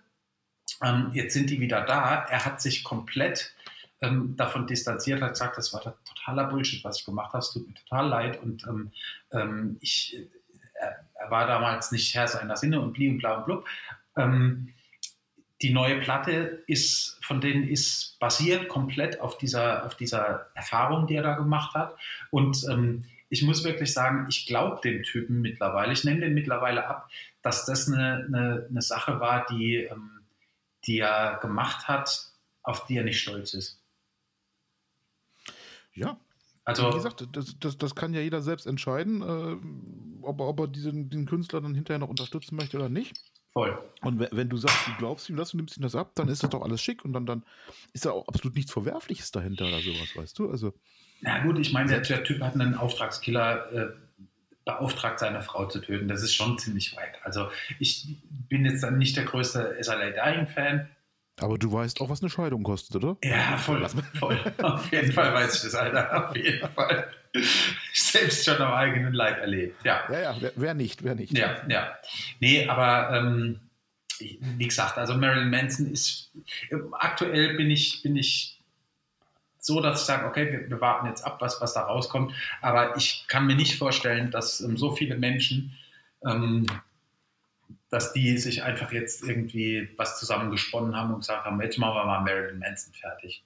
[0.84, 2.26] Ähm, jetzt sind die wieder da.
[2.30, 3.54] Er hat sich komplett
[4.02, 7.68] ähm, davon distanziert, hat gesagt, das war totaler Bullshit, was ich gemacht habe, es tut
[7.68, 8.92] mir total leid und ähm,
[9.32, 10.18] ähm ich,
[10.76, 13.68] äh, er war damals nicht Herr seiner Sinne und bli und bla und blub.
[14.16, 14.74] Ähm,
[15.62, 21.16] die neue Platte ist, von denen ist basiert komplett auf dieser, auf dieser Erfahrung, die
[21.16, 21.98] er da gemacht hat.
[22.32, 26.88] Und ähm, ich muss wirklich sagen, ich glaube dem Typen mittlerweile, ich nehme den mittlerweile
[26.88, 27.10] ab,
[27.42, 30.22] dass das eine, eine, eine Sache war, die, ähm,
[30.86, 32.32] die er gemacht hat,
[32.64, 33.82] auf die er nicht stolz ist.
[35.94, 36.18] Ja,
[36.64, 40.68] also, wie gesagt, das, das, das kann ja jeder selbst entscheiden, äh, ob, ob er
[40.68, 43.20] diesen, den Künstler dann hinterher noch unterstützen möchte oder nicht.
[43.54, 43.78] Voll.
[44.02, 46.44] Und wenn du sagst, du glaubst ihm das und nimmst ihm das ab, dann ist
[46.44, 47.44] das doch alles schick und dann, dann
[47.94, 50.52] ist da auch absolut nichts Verwerfliches dahinter oder sowas, weißt du?
[50.52, 50.74] Also.
[51.22, 53.88] Na gut, ich meine, der, der Typ hat einen Auftragskiller äh,
[54.66, 56.08] beauftragt, seine Frau zu töten.
[56.08, 57.16] Das ist schon ziemlich weit.
[57.24, 60.88] Also ich bin jetzt dann nicht der größte SLA Dying-Fan.
[61.42, 63.18] Aber du weißt auch, was eine Scheidung kostet, oder?
[63.24, 63.88] Ja, voll.
[64.20, 64.40] voll.
[64.62, 66.30] Auf jeden Fall weiß ich das, Alter.
[66.30, 67.08] Auf jeden Fall.
[67.94, 69.84] Selbst schon am eigenen Leib erlebt.
[69.84, 71.38] Ja, ja, ja wer, wer nicht, wer nicht.
[71.38, 71.94] Ja, ja.
[72.40, 73.60] Nee, aber ähm,
[74.20, 76.32] wie gesagt, also Marilyn Manson ist,
[76.94, 78.60] aktuell bin ich, bin ich
[79.60, 82.34] so, dass ich sage, okay, wir, wir, warten jetzt ab, was, was da rauskommt.
[82.62, 85.78] Aber ich kann mir nicht vorstellen, dass ähm, so viele Menschen,
[86.26, 86.66] ähm,
[87.90, 92.06] dass die sich einfach jetzt irgendwie was zusammengesponnen haben und gesagt haben, jetzt machen wir
[92.06, 93.44] mal Marilyn Manson fertig.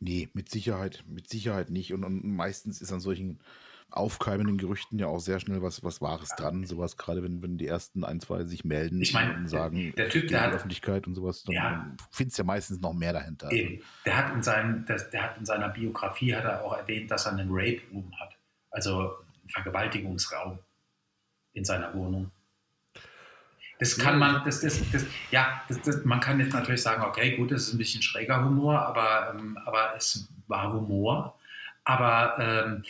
[0.00, 1.92] Nee, mit Sicherheit, mit Sicherheit nicht.
[1.92, 3.40] Und, und meistens ist an solchen
[3.90, 6.64] aufkeimenden Gerüchten ja auch sehr schnell was, was Wahres dran.
[6.64, 10.08] Sowas, gerade wenn, wenn die ersten ein, zwei sich melden ich mein, und sagen, der
[10.08, 13.50] Typ, der hat, Öffentlichkeit und sowas, dann ja, findest ja meistens noch mehr dahinter.
[13.52, 13.82] Eben.
[14.04, 17.26] Der hat, in seinem, der, der, hat in seiner Biografie hat er auch erwähnt, dass
[17.26, 18.36] er einen Rape Room hat.
[18.70, 20.58] Also einen Vergewaltigungsraum
[21.52, 22.30] in seiner Wohnung.
[23.78, 27.36] Das kann man, das, das, das, ja, das, das, man kann jetzt natürlich sagen, okay,
[27.36, 31.38] gut, das ist ein bisschen schräger Humor, aber, ähm, aber es war Humor.
[31.84, 32.82] Aber ähm,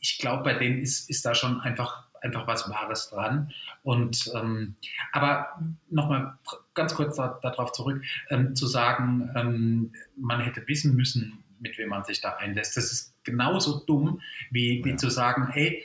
[0.00, 3.50] ich glaube, bei dem ist, ist da schon einfach, einfach was Wahres dran.
[3.82, 4.76] Und ähm,
[5.12, 5.48] aber
[5.88, 6.38] nochmal
[6.74, 11.88] ganz kurz da, darauf zurück, ähm, zu sagen, ähm, man hätte wissen müssen, mit wem
[11.88, 12.76] man sich da einlässt.
[12.76, 14.96] Das ist genauso dumm, wie, wie ja.
[14.96, 15.82] zu sagen, hey,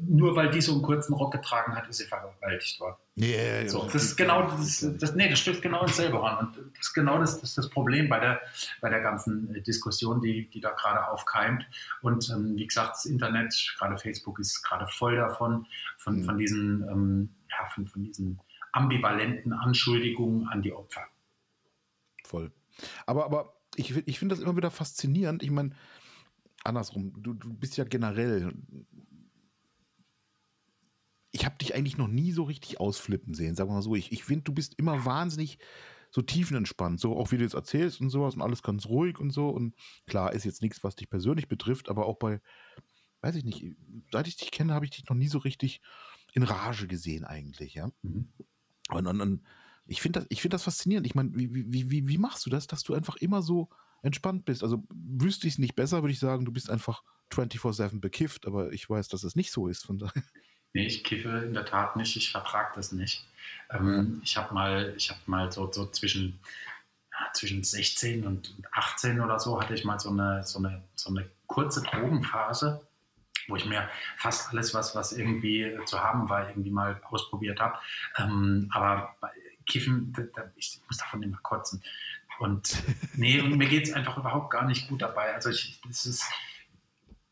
[0.00, 2.96] nur weil die so einen kurzen Rock getragen hat, ist sie vergewaltigt worden.
[3.16, 6.46] Yeah, so, das ist genau das, das, nee, das stößt genau ins selbe an.
[6.46, 8.40] Und das ist genau das, das, das Problem bei der,
[8.80, 11.66] bei der ganzen äh, Diskussion, die, die da gerade aufkeimt.
[12.02, 15.66] Und ähm, wie gesagt, das Internet, gerade Facebook, ist gerade voll davon,
[15.98, 16.24] von, mhm.
[16.24, 18.40] von, diesen, ähm, ja, von, von diesen
[18.72, 21.06] ambivalenten Anschuldigungen an die Opfer.
[22.24, 22.52] Voll.
[23.06, 25.42] Aber, aber ich, ich finde das immer wieder faszinierend.
[25.42, 25.70] Ich meine,
[26.64, 28.52] andersrum, du, du bist ja generell
[31.38, 33.94] ich habe dich eigentlich noch nie so richtig ausflippen sehen, sagen wir mal so.
[33.94, 35.58] Ich, ich finde, du bist immer wahnsinnig
[36.10, 39.30] so tiefenentspannt, so auch wie du jetzt erzählst und sowas und alles ganz ruhig und
[39.30, 39.48] so.
[39.48, 39.76] Und
[40.08, 42.40] klar, ist jetzt nichts, was dich persönlich betrifft, aber auch bei,
[43.20, 43.64] weiß ich nicht,
[44.10, 45.80] seit ich dich kenne, habe ich dich noch nie so richtig
[46.32, 47.90] in Rage gesehen, eigentlich, ja.
[48.02, 48.32] Mhm.
[48.90, 49.42] Und, und, und,
[49.86, 51.06] ich finde das, find das faszinierend.
[51.06, 53.68] Ich meine, wie, wie, wie, wie machst du das, dass du einfach immer so
[54.02, 54.64] entspannt bist?
[54.64, 58.72] Also wüsste ich es nicht besser, würde ich sagen, du bist einfach 24-7 bekifft, aber
[58.72, 59.84] ich weiß, dass es nicht so ist.
[59.84, 60.22] Von daher.
[60.74, 63.26] Nee, ich kiffe in der Tat nicht, ich vertrage das nicht.
[63.70, 66.40] Ähm, ich habe mal, ich habe mal so, so zwischen,
[67.12, 71.10] ja, zwischen 16 und 18 oder so hatte ich mal so eine, so eine, so
[71.10, 72.86] eine kurze Drogenphase,
[73.48, 77.78] wo ich mir fast alles, was, was irgendwie zu haben war, irgendwie mal ausprobiert habe.
[78.18, 79.16] Ähm, aber
[79.66, 81.82] Kiffen, da, da, ich muss davon immer kotzen.
[82.38, 82.82] Und
[83.16, 85.34] nee, mir geht es einfach überhaupt gar nicht gut dabei.
[85.34, 86.24] Also ich, das ist,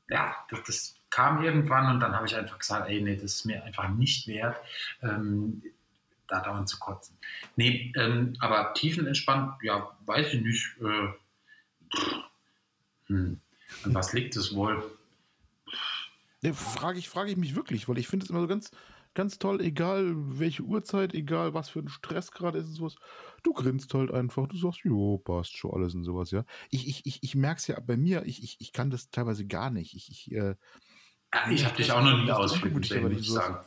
[0.09, 3.45] ja, das, das kam irgendwann und dann habe ich einfach gesagt, ey, nee, das ist
[3.45, 4.57] mir einfach nicht wert,
[5.03, 5.62] ähm,
[6.29, 7.16] da dauernd zu kotzen.
[7.57, 10.77] Nee, ähm, aber tiefenentspannt, ja, weiß ich nicht.
[10.81, 11.09] Äh,
[13.07, 13.40] hm,
[13.85, 14.83] an was liegt es wohl?
[16.42, 18.71] Nee, frage ich, frage ich mich wirklich, weil ich finde es immer so ganz,
[19.14, 22.97] ganz toll, egal welche Uhrzeit, egal was für ein Stress gerade ist und sowas.
[23.42, 26.45] Du grinst halt einfach, du sagst, jo, passt schon alles und sowas, ja.
[26.71, 29.47] Ich, ich, ich, ich merke es ja bei mir, ich, ich, ich kann das teilweise
[29.47, 29.95] gar nicht.
[29.95, 30.55] Ich, ich äh, ja,
[31.51, 33.59] ich habe dich auch noch nie ausflippen sehen, würde ich sagen.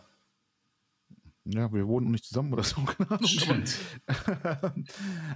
[1.46, 3.28] Ja, wir wohnen nicht zusammen oder so, keine Ahnung.
[3.28, 3.78] Stimmt.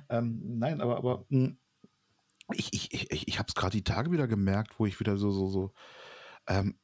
[0.09, 1.57] Ähm, nein, aber, aber hm,
[2.53, 5.31] ich, ich, ich, ich habe es gerade die Tage wieder gemerkt, wo ich wieder so,
[5.31, 5.73] so, so
[6.47, 6.77] ähm,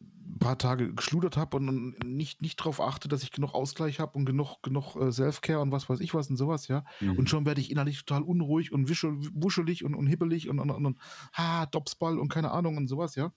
[0.00, 4.00] ein paar Tage geschludert habe und, und, nicht, nicht darauf achte, dass ich genug Ausgleich
[4.00, 6.84] habe und genug, genug äh, Self-Care und was weiß ich was und sowas, ja.
[7.00, 7.18] Mhm.
[7.18, 10.86] Und schon werde ich innerlich total unruhig und wuschelig und, und hibbelig und, und, und,
[10.86, 10.98] und
[11.34, 13.32] ha, Dopsball und keine Ahnung und sowas, ja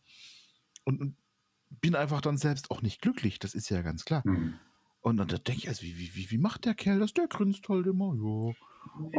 [0.83, 1.15] und, und,
[1.79, 4.23] bin einfach dann selbst auch nicht glücklich, das ist ja ganz klar.
[4.25, 4.55] Mhm.
[4.99, 7.13] Und dann denke ich, also, wie, wie, wie macht der Kerl das?
[7.13, 8.53] Der grinst halt immer, ja.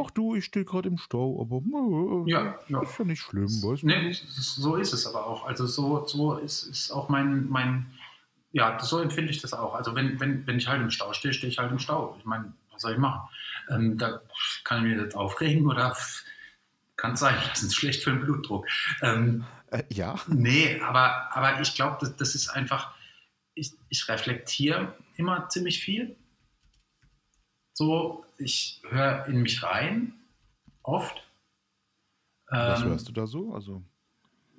[0.01, 2.81] Ach du, ich stehe gerade im Stau, aber äh, ja, ja.
[2.81, 3.87] ist ja nicht schlimm, weißt du?
[3.87, 5.45] Nee, so ist es aber auch.
[5.45, 7.85] Also so, so ist, ist auch mein, mein,
[8.51, 9.73] ja, so empfinde ich das auch.
[9.73, 12.15] Also wenn, wenn, wenn ich halt im Stau stehe, stehe ich halt im Stau.
[12.19, 13.21] Ich meine, was soll ich machen?
[13.69, 14.21] Ähm, da
[14.63, 15.95] kann ich mich jetzt aufregen oder
[16.97, 18.67] kann sein, das ist schlecht für den Blutdruck.
[19.01, 20.19] Ähm, äh, ja.
[20.27, 22.93] Nee, aber, aber ich glaube, das, das ist einfach,
[23.55, 26.15] ich, ich reflektiere immer ziemlich viel.
[27.73, 30.13] So, ich höre in mich rein,
[30.83, 31.27] oft.
[32.47, 33.53] Was ähm, hörst du da so?
[33.53, 33.83] Also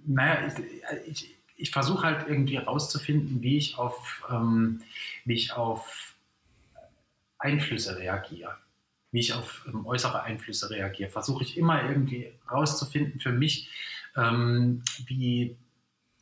[0.05, 4.83] naja, ich, ich, ich versuche halt irgendwie herauszufinden, wie ich auf, ähm,
[5.24, 6.14] wie ich auf
[7.38, 8.57] Einflüsse reagiere,
[9.12, 11.11] wie ich auf ähm, äußere Einflüsse reagiere.
[11.11, 13.70] Versuche ich immer irgendwie herauszufinden für mich,
[14.16, 15.57] ähm, wie,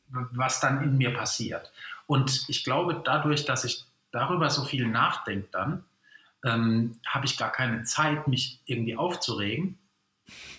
[0.09, 1.72] was dann in mir passiert.
[2.07, 5.85] Und ich glaube, dadurch, dass ich darüber so viel nachdenke, dann
[6.44, 9.78] ähm, habe ich gar keine Zeit, mich irgendwie aufzuregen.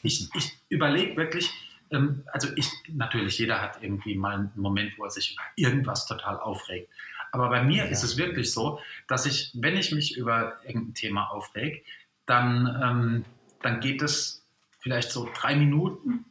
[0.02, 1.52] Ich, ich überlege wirklich,
[1.92, 6.06] ähm, also ich, natürlich, jeder hat irgendwie mal einen Moment, wo er sich über irgendwas
[6.08, 6.90] total aufregt.
[7.32, 7.90] Aber bei mir ja.
[7.90, 11.86] ist es wirklich so, dass ich, wenn ich mich über irgendein Thema aufreg,
[12.26, 13.26] dann, ähm,
[13.62, 14.46] dann geht es
[14.80, 16.26] vielleicht so drei Minuten,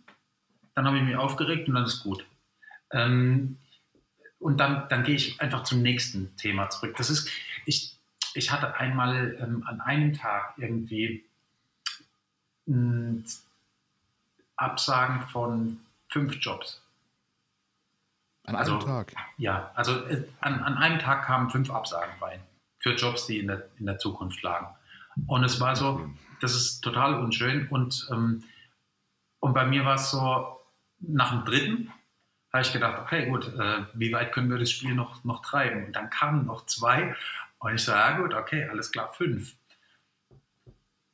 [0.74, 2.24] dann habe ich mich aufgeregt und dann ist gut.
[2.90, 3.58] Ähm,
[4.38, 6.96] und dann, dann gehe ich einfach zum nächsten Thema zurück.
[6.96, 7.30] Das ist,
[7.64, 7.96] ich,
[8.34, 11.24] ich hatte einmal ähm, an einem Tag irgendwie
[14.56, 16.82] Absagen von fünf Jobs.
[18.44, 19.12] An einem also, Tag?
[19.38, 22.40] Ja, also äh, an, an einem Tag kamen fünf Absagen rein
[22.78, 24.66] für Jobs, die in der, in der Zukunft lagen.
[25.26, 27.68] Und es war so, das ist total unschön.
[27.68, 28.42] Und, ähm,
[29.40, 30.60] und bei mir war es so,
[31.02, 31.92] nach dem dritten
[32.52, 35.86] habe ich gedacht, okay, gut, äh, wie weit können wir das Spiel noch, noch treiben?
[35.86, 37.14] Und dann kamen noch zwei
[37.58, 39.54] und ich so, ja gut, okay, alles klar, fünf.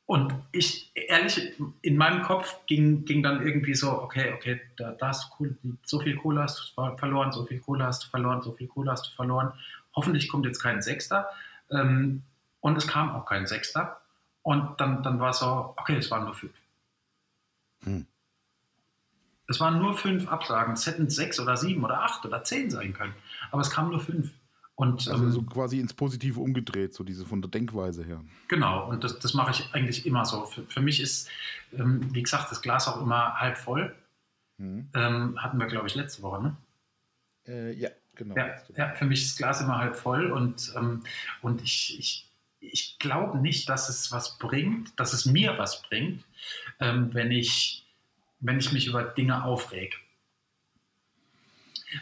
[0.05, 5.09] Und ich, ehrlich, in meinem Kopf ging, ging dann irgendwie so, okay, okay, da, da
[5.09, 8.41] hast du cool, so viel Kohle hast du verloren, so viel Kohle hast du verloren,
[8.41, 9.53] so viel Kohle hast du verloren.
[9.95, 11.29] Hoffentlich kommt jetzt kein Sechster.
[11.69, 12.23] Ähm,
[12.59, 14.01] und es kam auch kein Sechster.
[14.41, 16.53] Und dann, dann war es so, okay, es waren nur fünf.
[17.83, 18.07] Hm.
[19.49, 20.75] Es waren nur fünf Absagen.
[20.75, 23.13] Es hätten sechs oder sieben oder acht oder zehn sein können.
[23.51, 24.31] Aber es kamen nur fünf.
[24.75, 28.23] Und, also ähm, so quasi ins Positive umgedreht, so diese von der Denkweise her.
[28.47, 30.45] Genau, und das, das mache ich eigentlich immer so.
[30.45, 31.27] Für, für mich ist,
[31.73, 33.93] ähm, wie gesagt, das Glas auch immer halb voll.
[34.57, 34.87] Mhm.
[34.93, 36.57] Ähm, hatten wir, glaube ich, letzte Woche, ne?
[37.47, 38.35] Äh, ja, genau.
[38.37, 41.03] Ja, ja, für mich ist das Glas immer halb voll und, ähm,
[41.41, 46.23] und ich, ich, ich glaube nicht, dass es was bringt, dass es mir was bringt,
[46.79, 47.85] ähm, wenn, ich,
[48.39, 49.99] wenn ich mich über Dinge aufreg.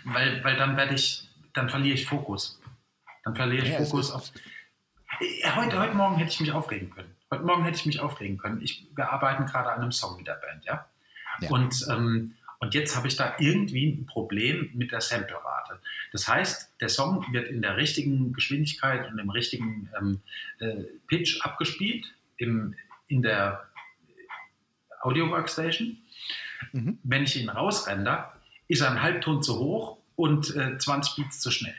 [0.04, 2.60] Weil, weil dann werde ich, dann verliere ich Fokus.
[3.23, 4.32] Dann verliere ich ja, Fokus auf.
[5.56, 7.15] Heute, heute Morgen hätte ich mich aufregen können.
[7.32, 8.62] Heute Morgen hätte ich mich aufregen können.
[8.62, 10.88] Ich, wir arbeiten gerade an einem Song mit der Band, ja.
[11.41, 11.50] ja.
[11.50, 15.80] Und, ähm, und jetzt habe ich da irgendwie ein Problem mit der Samplerate.
[16.12, 20.21] Das heißt, der Song wird in der richtigen Geschwindigkeit und im richtigen ähm,
[20.60, 22.06] äh, Pitch abgespielt
[22.38, 22.76] im,
[23.08, 23.66] in der
[25.08, 25.98] Audio Workstation.
[26.74, 27.00] Mhm.
[27.04, 28.34] Wenn ich ihn rausrender,
[28.67, 31.76] ist er ein Halbton zu hoch und äh, 20 Beats zu schnell.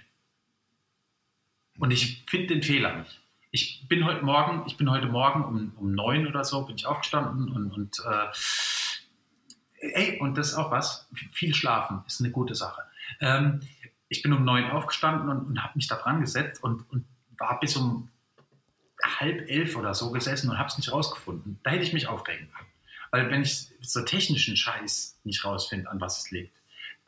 [1.79, 3.21] Und ich finde den Fehler nicht.
[3.51, 6.87] Ich bin heute Morgen, ich bin heute Morgen um, um neun oder so, bin ich
[6.87, 12.55] aufgestanden und, und äh, ey, und das ist auch was, viel schlafen ist eine gute
[12.55, 12.83] Sache.
[13.21, 13.61] Ähm,
[14.09, 17.05] ich bin um neun aufgestanden und, und habe mich da dran gesetzt und, und
[17.39, 18.11] war bis um
[19.03, 21.61] halb elf oder so gesessen und habe es nicht rausgefunden.
[21.63, 22.69] Da hätte ich mich aufregen können.
[23.11, 26.59] Weil wenn ich so technischen Scheiß nicht rausfinde, an was es liegt,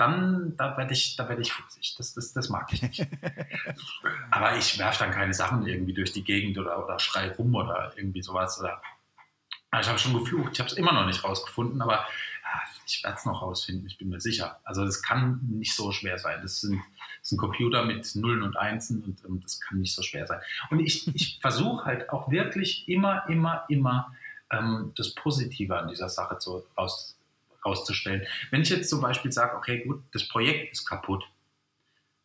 [0.00, 1.94] dann da werde ich, da werde ich fuchsig.
[1.98, 3.06] Das, das, das mag ich nicht.
[4.30, 7.92] Aber ich werfe dann keine Sachen irgendwie durch die Gegend oder, oder schrei rum oder
[7.96, 8.58] irgendwie sowas.
[8.58, 8.80] Oder,
[9.78, 13.18] ich habe schon geflucht, ich habe es immer noch nicht rausgefunden, aber ja, ich werde
[13.18, 14.58] es noch rausfinden, ich bin mir sicher.
[14.64, 16.40] Also das kann nicht so schwer sein.
[16.42, 16.80] Das sind,
[17.20, 20.26] das ist ein Computer mit Nullen und Einsen und ähm, das kann nicht so schwer
[20.26, 20.40] sein.
[20.70, 24.16] Und ich, ich versuche halt auch wirklich immer, immer, immer
[24.50, 27.16] ähm, das Positive an dieser Sache zu, raus,
[27.64, 28.26] rauszustellen.
[28.50, 31.24] Wenn ich jetzt zum Beispiel sage, okay, gut, das Projekt ist kaputt,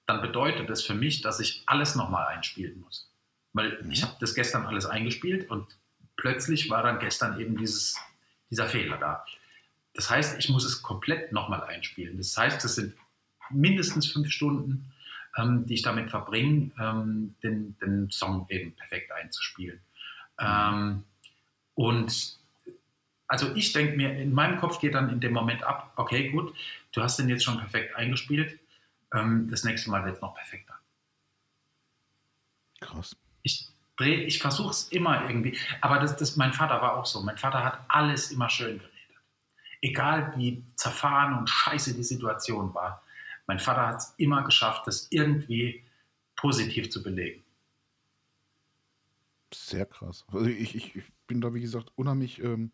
[0.06, 3.10] dann bedeutet das für mich, dass ich alles nochmal einspielen muss.
[3.54, 3.92] Weil mhm.
[3.92, 5.68] ich habe das gestern alles eingespielt und
[6.16, 7.98] plötzlich war dann gestern eben dieses,
[8.50, 9.26] dieser Fehler da.
[9.94, 12.18] Das heißt, ich muss es komplett nochmal einspielen.
[12.18, 12.96] Das heißt, es sind
[13.50, 14.92] mindestens fünf Stunden,
[15.38, 19.80] ähm, die ich damit verbringe, ähm, den, den, Song eben perfekt einzuspielen.
[20.40, 20.46] Mhm.
[20.46, 21.04] Ähm,
[21.76, 22.38] und
[23.28, 26.56] also ich denke mir, in meinem Kopf geht dann in dem Moment ab, okay, gut,
[26.92, 28.60] du hast den jetzt schon perfekt eingespielt,
[29.14, 30.76] ähm, das nächste Mal wird es noch perfekter.
[32.82, 33.16] Krass.
[33.44, 37.22] Ich ich versuche es immer irgendwie, aber das, das, mein Vater war auch so.
[37.22, 38.92] Mein Vater hat alles immer schön geredet.
[39.82, 43.02] Egal wie zerfahren und scheiße die Situation war.
[43.48, 45.82] Mein Vater hat es immer geschafft, das irgendwie
[46.36, 47.45] positiv zu belegen.
[49.54, 50.26] Sehr krass.
[50.32, 52.72] Also ich, ich, ich bin da, wie gesagt, unheimlich ähm,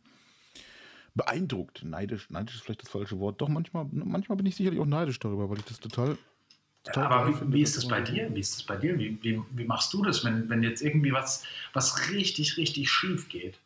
[1.13, 1.83] beeindruckt.
[1.83, 3.41] Neidisch, neidisch ist vielleicht das falsche Wort.
[3.41, 6.17] Doch, manchmal, manchmal bin ich sicherlich auch neidisch darüber, weil ich das total.
[6.83, 8.33] total Aber wie, finde, wie ist das bei dir?
[8.33, 8.97] Wie ist das bei dir?
[8.97, 13.29] Wie, wie, wie machst du das, wenn, wenn jetzt irgendwie was, was richtig, richtig schief
[13.29, 13.59] geht?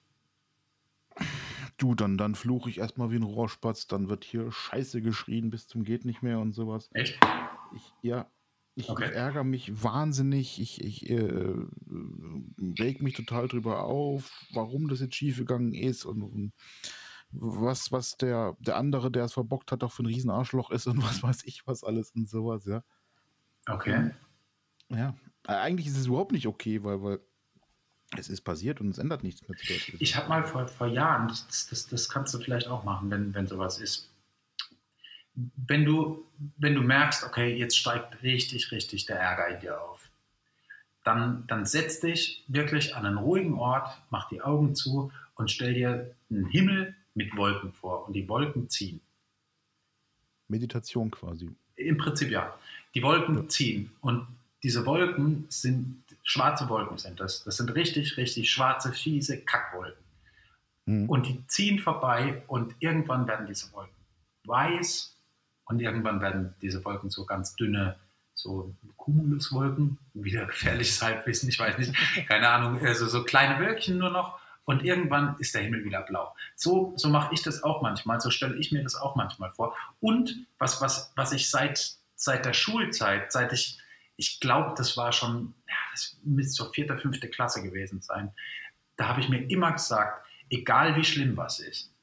[1.78, 5.68] Du, dann, dann fluche ich erstmal wie ein Rohrspatz, dann wird hier Scheiße geschrien bis
[5.68, 6.90] zum geht nicht mehr und sowas.
[6.94, 7.20] Echt?
[7.76, 8.30] Ich, ja,
[8.76, 9.12] ich, okay.
[9.12, 10.60] ärgere mich wahnsinnig.
[10.60, 11.56] Ich, ich äh,
[12.80, 16.54] reg mich total drüber auf, warum das jetzt schiefgegangen ist und, und
[17.32, 21.02] was, was der, der andere, der es verbockt hat, auch für ein Riesenarschloch ist und
[21.04, 22.84] was weiß ich, was alles und sowas, ja.
[23.68, 24.12] Okay.
[24.90, 27.20] Ja, eigentlich ist es überhaupt nicht okay, weil, weil
[28.18, 29.58] es ist passiert und es ändert nichts mehr.
[30.00, 33.34] Ich habe mal vor, vor Jahren, das, das, das kannst du vielleicht auch machen, wenn,
[33.34, 34.12] wenn sowas ist.
[35.36, 36.26] Wenn du,
[36.58, 40.10] wenn du merkst, okay, jetzt steigt richtig, richtig der Ärger in dir auf,
[41.04, 45.74] dann, dann setz dich wirklich an einen ruhigen Ort, mach die Augen zu und stell
[45.74, 49.02] dir einen Himmel mit Wolken vor und die Wolken ziehen.
[50.48, 51.50] Meditation quasi.
[51.76, 52.58] Im Prinzip ja.
[52.94, 53.48] Die Wolken ja.
[53.48, 54.28] ziehen und
[54.64, 57.44] diese Wolken sind schwarze Wolken sind das.
[57.44, 60.04] Das sind richtig, richtig schwarze, fiese Kackwolken.
[60.86, 61.10] Mhm.
[61.10, 63.96] Und die ziehen vorbei und irgendwann werden diese Wolken
[64.48, 65.15] weiß
[65.66, 67.96] und irgendwann werden diese Wolken so ganz dünne,
[68.34, 71.94] so Cumuluswolken, wieder gefährliches Halbwissen, ich weiß nicht,
[72.28, 76.36] keine Ahnung, also so kleine Wölkchen nur noch und irgendwann ist der Himmel wieder blau.
[76.56, 79.76] So, so mache ich das auch manchmal, so stelle ich mir das auch manchmal vor.
[80.00, 83.80] Und was, was, was ich seit, seit der Schulzeit, seit ich
[84.18, 88.34] ich glaube, das war schon, ja, das müsste so vierte, fünfte Klasse gewesen sein.
[88.96, 91.94] Da habe ich mir immer gesagt, egal wie schlimm was ist,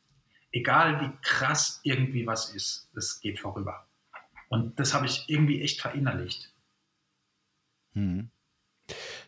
[0.53, 3.89] egal wie krass irgendwie was ist, das geht vorüber.
[4.49, 6.55] Und das habe ich irgendwie echt verinnerlicht.
[7.95, 8.31] Hm.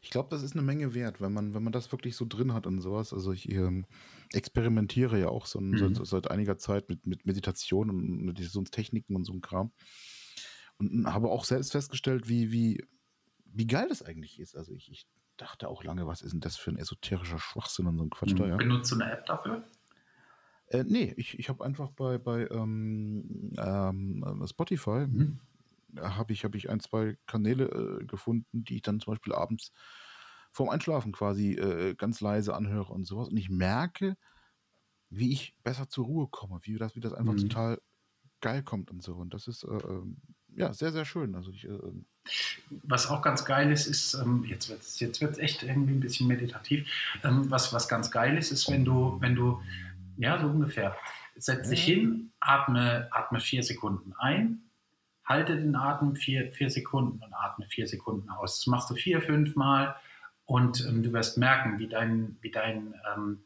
[0.02, 2.52] Ich glaube, das ist eine Menge wert, wenn man, wenn man das wirklich so drin
[2.52, 3.12] hat und sowas.
[3.12, 3.86] Also ich ähm,
[4.32, 5.94] experimentiere ja auch so, mhm.
[5.94, 9.72] seit, seit, einiger Zeit mit, mit Meditation und Meditationstechniken und so ein Kram
[10.78, 12.84] und habe auch selbst festgestellt, wie, wie,
[13.44, 14.56] wie geil das eigentlich ist.
[14.56, 15.06] Also ich, ich
[15.36, 18.34] dachte auch lange, was ist denn das für ein esoterischer Schwachsinn und so ein Quatsch
[18.36, 18.56] da, ja.
[18.56, 19.64] Benutzt du eine App dafür?
[20.74, 25.38] Äh, nee, ich, ich habe einfach bei, bei ähm, ähm, Spotify mhm.
[26.00, 27.66] habe ich, hab ich ein, zwei Kanäle
[28.00, 29.70] äh, gefunden, die ich dann zum Beispiel abends
[30.50, 33.28] vorm Einschlafen quasi äh, ganz leise anhöre und sowas.
[33.28, 34.16] Und ich merke,
[35.10, 37.48] wie ich besser zur Ruhe komme, wie das, wie das einfach mhm.
[37.48, 37.80] total
[38.40, 39.14] geil kommt und so.
[39.14, 40.16] Und das ist, äh, ähm,
[40.56, 41.36] ja, sehr, sehr schön.
[41.36, 42.04] Also ich, äh, ähm,
[42.82, 46.00] was auch ganz geil ist, ist, ähm, jetzt wird es jetzt wird's echt irgendwie ein
[46.00, 46.88] bisschen meditativ.
[47.22, 49.60] Ähm, was, was ganz geil ist, ist, wenn du, wenn du,
[50.16, 50.96] ja, so ungefähr,
[51.36, 54.62] setz dich hin, atme, atme vier Sekunden ein,
[55.24, 58.58] halte den Atem vier, vier Sekunden und atme vier Sekunden aus.
[58.58, 59.96] Das machst du vier, fünf Mal
[60.44, 63.40] und ähm, du wirst merken, wie dein, wie dein, ähm,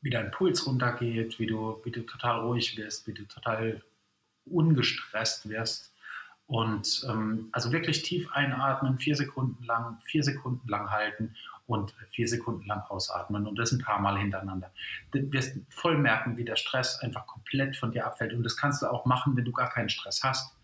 [0.00, 3.82] wie dein Puls runtergeht, wie du, wie du total ruhig wirst, wie du total
[4.46, 5.92] ungestresst wirst.
[6.46, 11.34] Und ähm, also wirklich tief einatmen, vier Sekunden lang, vier Sekunden lang halten
[11.66, 14.70] und vier Sekunden lang ausatmen und das ein paar Mal hintereinander.
[15.10, 18.32] Du wirst voll merken, wie der Stress einfach komplett von dir abfällt.
[18.32, 20.54] Und das kannst du auch machen, wenn du gar keinen Stress hast.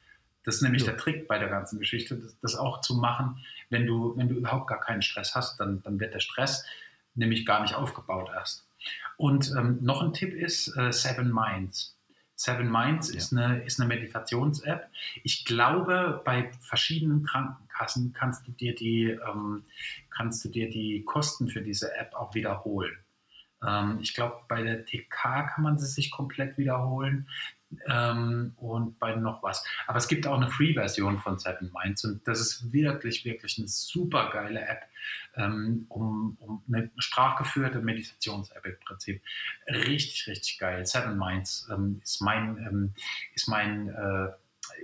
[0.45, 0.91] Das ist nämlich ja.
[0.93, 4.35] der Trick bei der ganzen Geschichte, das, das, auch zu machen, wenn du, wenn du
[4.37, 6.65] überhaupt gar keinen Stress hast, dann, dann wird der Stress
[7.15, 8.67] nämlich gar nicht aufgebaut erst.
[9.17, 11.97] Und ähm, noch ein Tipp ist äh, Seven Minds.
[12.43, 13.19] Seven Minds ja.
[13.19, 14.89] ist eine, ist eine Meditations-App.
[15.23, 19.65] Ich glaube, bei verschiedenen Krankenkassen kannst du dir die, ähm,
[20.11, 22.99] kannst du dir die Kosten für diese App auch wiederholen.
[23.65, 27.29] Ähm, ich glaube, bei der TK kann man sie sich komplett wiederholen
[27.87, 29.65] ähm, und bei noch was.
[29.87, 33.69] Aber es gibt auch eine Free-Version von Seven Minds und das ist wirklich, wirklich eine
[33.69, 34.83] super geile App,
[35.37, 39.23] ähm, um, um, eine sprachgeführte Meditations-App im Prinzip.
[39.69, 40.87] Richtig, richtig geil.
[40.87, 42.95] Seven Minds ähm, ist mein, ähm,
[43.35, 44.29] ist mein äh,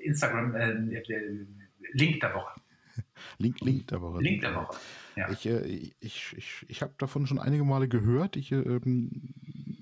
[0.02, 1.46] Instagram äh, äh,
[1.92, 2.60] Link der Woche.
[3.38, 4.22] Link, Link der Woche.
[4.22, 4.76] Link der Woche.
[5.16, 5.30] Ja.
[5.30, 5.64] Ich, äh,
[6.00, 8.36] ich, ich, ich habe davon schon einige Male gehört.
[8.36, 9.77] Ich ähm,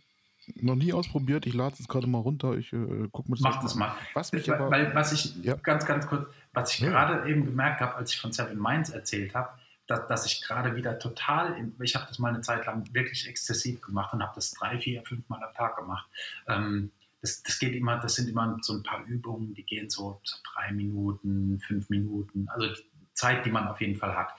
[0.63, 1.47] noch nie ausprobiert.
[1.47, 2.55] Ich lade es gerade mal runter.
[2.57, 3.95] Ich äh, gucke mir das Mach das mal.
[4.15, 5.55] Was mich weil, aber, weil, was ich ja.
[5.55, 6.91] ganz, ganz kurz, was ich ja.
[6.91, 9.51] gerade eben gemerkt habe, als ich von Seven Minds erzählt habe,
[9.87, 13.29] dass, dass ich gerade wieder total, in, ich habe das mal eine Zeit lang wirklich
[13.29, 16.09] exzessiv gemacht und habe das drei, vier, fünf Mal am Tag gemacht.
[16.49, 16.91] Ähm,
[17.21, 20.37] das, das geht immer, das sind immer so ein paar Übungen, die gehen so, so
[20.55, 22.69] drei Minuten, fünf Minuten, also
[23.15, 24.35] Zeit, die man auf jeden Fall hat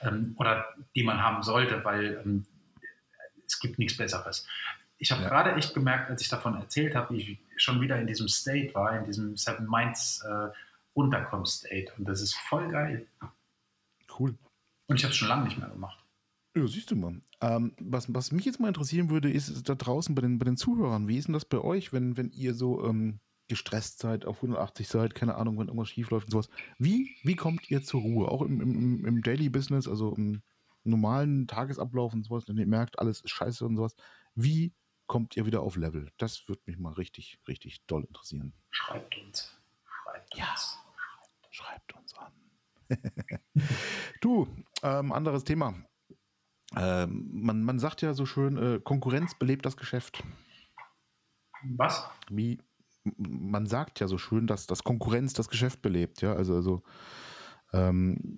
[0.00, 0.64] ähm, oder
[0.94, 2.44] die man haben sollte, weil ähm,
[3.46, 4.46] es gibt nichts Besseres
[5.02, 5.28] ich habe ja.
[5.28, 8.72] gerade echt gemerkt, als ich davon erzählt habe, wie ich schon wieder in diesem State
[8.72, 10.48] war, in diesem Seven Minds äh,
[10.94, 11.92] Runterkommen-State.
[11.98, 13.08] Und das ist voll geil.
[14.16, 14.38] Cool.
[14.86, 15.98] Und ich habe es schon lange nicht mehr gemacht.
[16.54, 17.20] Ja, siehst du mal.
[17.40, 20.44] Ähm, was, was mich jetzt mal interessieren würde, ist, ist da draußen bei den, bei
[20.44, 24.24] den Zuhörern, wie ist denn das bei euch, wenn, wenn ihr so ähm, gestresst seid,
[24.24, 26.48] auf 180 seid, keine Ahnung, wenn irgendwas schief läuft und sowas.
[26.78, 28.28] Wie, wie kommt ihr zur Ruhe?
[28.28, 30.42] Auch im, im, im Daily Business, also im
[30.84, 33.96] normalen Tagesablauf und sowas, wenn ihr merkt, alles ist scheiße und sowas.
[34.36, 34.72] Wie
[35.06, 36.10] kommt ihr wieder auf Level?
[36.18, 38.52] Das würde mich mal richtig, richtig doll interessieren.
[38.70, 39.58] Schreibt uns.
[39.84, 40.50] Schreibt ja.
[40.50, 40.78] uns.
[44.20, 44.48] du,
[44.82, 45.74] ähm, anderes Thema.
[46.76, 50.22] Ähm, man, man sagt ja so schön, äh, Konkurrenz belebt das Geschäft.
[51.76, 52.08] Was?
[52.30, 52.58] Wie,
[53.16, 56.32] man sagt ja so schön, dass, dass Konkurrenz das Geschäft belebt, ja.
[56.34, 56.82] Also, also
[57.72, 58.34] ähm,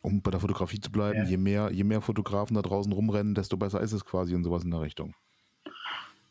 [0.00, 1.24] um bei der Fotografie zu bleiben, ja.
[1.24, 4.64] je, mehr, je mehr Fotografen da draußen rumrennen, desto besser ist es quasi und sowas
[4.64, 5.14] in der Richtung.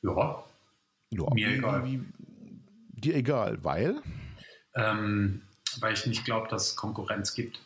[0.05, 0.43] Ja.
[1.11, 1.99] ja Mir egal.
[2.89, 4.01] Dir egal, weil?
[4.75, 5.41] Ähm,
[5.79, 7.61] weil ich nicht glaube, dass es Konkurrenz gibt.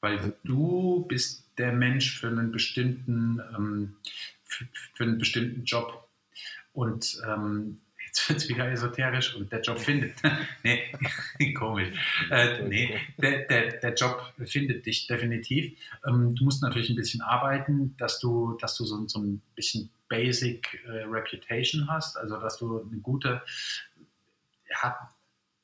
[0.00, 0.32] Weil äh.
[0.44, 3.96] du bist der Mensch für einen bestimmten, ähm,
[4.44, 6.08] für, für, einen bestimmten Job.
[6.72, 10.20] Und ähm, jetzt wird es wieder esoterisch und der Job findet.
[10.62, 10.92] nee,
[11.54, 11.98] komisch.
[12.30, 15.76] Äh, nee, der, der, der Job findet dich definitiv.
[16.06, 19.90] Ähm, du musst natürlich ein bisschen arbeiten, dass du, dass du so, so ein bisschen
[20.08, 23.42] Basic äh, Reputation hast, also dass du eine gute,
[24.82, 25.10] ja,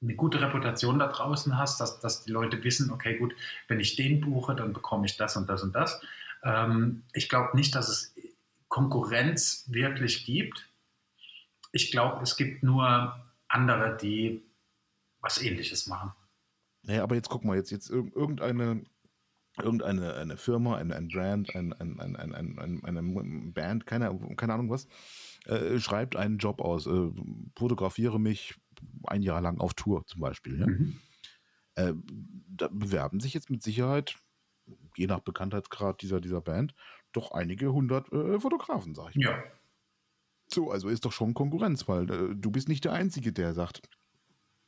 [0.00, 3.34] eine gute Reputation da draußen hast, dass, dass die Leute wissen, okay, gut,
[3.68, 6.00] wenn ich den buche, dann bekomme ich das und das und das.
[6.42, 8.14] Ähm, ich glaube nicht, dass es
[8.68, 10.68] Konkurrenz wirklich gibt
[11.72, 13.18] ich glaube, es gibt nur
[13.48, 14.42] andere, die
[15.20, 16.12] was Ähnliches machen.
[16.82, 18.84] Naja, aber jetzt guck mal, jetzt, jetzt irgendeine,
[19.58, 23.02] irgendeine eine Firma, ein, ein Brand, ein, ein, ein, ein, ein, eine
[23.52, 24.88] Band, keine, keine Ahnung was,
[25.46, 27.10] äh, schreibt einen Job aus, äh,
[27.56, 28.54] fotografiere mich
[29.04, 30.60] ein Jahr lang auf Tour zum Beispiel.
[30.60, 30.66] Ja?
[30.66, 31.00] Mhm.
[31.74, 31.92] Äh,
[32.48, 34.16] da bewerben sich jetzt mit Sicherheit,
[34.96, 36.74] je nach Bekanntheitsgrad dieser, dieser Band,
[37.12, 39.32] doch einige hundert äh, Fotografen, sag ich mal.
[39.32, 39.42] Ja.
[40.48, 43.82] So, also ist doch schon Konkurrenz, weil äh, du bist nicht der Einzige, der sagt,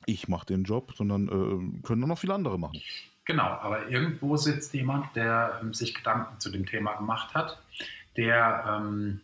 [0.07, 2.81] ich mache den Job, sondern äh, können noch viele andere machen.
[3.25, 7.59] Genau, aber irgendwo sitzt jemand, der ähm, sich Gedanken zu dem Thema gemacht hat,
[8.17, 9.23] der, ähm,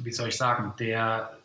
[0.00, 1.38] wie soll ich sagen, der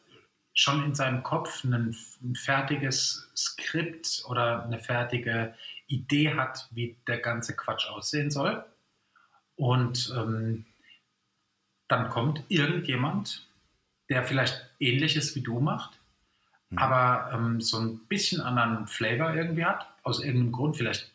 [0.54, 5.54] schon in seinem Kopf ein, ein, fertiges Skript oder eine fertige
[5.88, 8.66] Idee hat, wie der ganze Quatsch aussehen soll.
[9.56, 10.66] Und ähm,
[11.88, 13.48] dann kommt irgendjemand
[14.10, 16.00] der vielleicht ähnliches wie du macht,
[16.70, 16.78] mhm.
[16.78, 21.12] aber ähm, so ein bisschen anderen Flavor irgendwie hat, aus irgendeinem Grund, vielleicht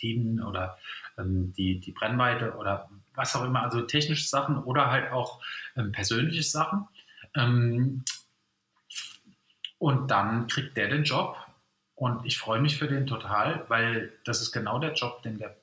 [0.00, 0.78] Perspektiven oder
[1.18, 5.40] ähm, die, die Brennweite oder was auch immer, also technische Sachen oder halt auch
[5.76, 6.88] ähm, persönliche Sachen.
[7.34, 8.04] Ähm,
[9.78, 11.36] und dann kriegt der den Job
[11.94, 15.56] und ich freue mich für den total, weil das ist genau der Job, den der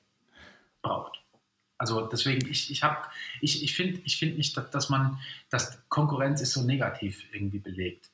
[0.82, 1.18] braucht.
[1.78, 2.82] Also deswegen, ich, ich
[3.40, 7.60] ich, ich finde ich find nicht, dass, dass man, dass Konkurrenz ist so negativ irgendwie
[7.60, 8.10] belegt.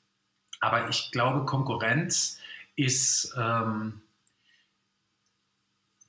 [0.61, 2.39] Aber ich glaube, Konkurrenz
[2.77, 4.03] ist, ähm,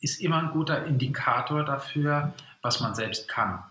[0.05, 2.31] ist immer ein guter Indikator dafür,
[2.61, 3.63] was man selbst kann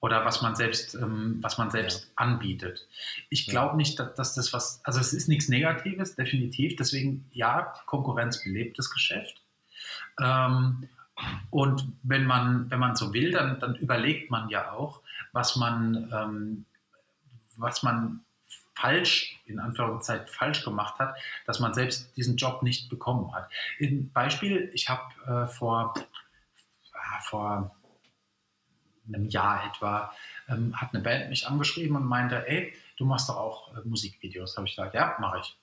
[0.00, 2.10] oder was man selbst, ähm, was man selbst ja.
[2.16, 2.88] anbietet.
[3.30, 3.76] Ich glaube ja.
[3.76, 6.74] nicht, dass, dass, das was, also es ist nichts Negatives, definitiv.
[6.74, 9.40] Deswegen, ja, Konkurrenz belebt das Geschäft.
[10.20, 10.88] Ähm,
[11.50, 16.10] und wenn man, wenn man so will, dann, dann überlegt man ja auch, was man,
[16.12, 16.64] ähm,
[17.56, 18.23] was man
[18.74, 21.16] falsch, in Anführungszeichen falsch gemacht hat,
[21.46, 23.50] dass man selbst diesen Job nicht bekommen hat.
[23.80, 27.74] Ein Beispiel, ich habe äh, vor, äh, vor
[29.06, 30.12] einem Jahr etwa,
[30.48, 34.56] ähm, hat eine Band mich angeschrieben und meinte, ey, du machst doch auch äh, Musikvideos.
[34.56, 35.56] Habe ich gesagt, ja, mache ich.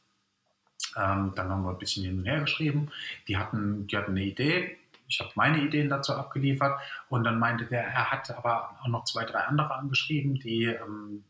[0.97, 2.91] Ähm, dann haben wir ein bisschen hin und her geschrieben.
[3.28, 4.78] Die hatten, die hatten eine Idee,
[5.12, 9.03] ich habe meine Ideen dazu abgeliefert und dann meinte der, er hat aber auch noch
[9.03, 11.26] zwei, drei andere angeschrieben, die ähm,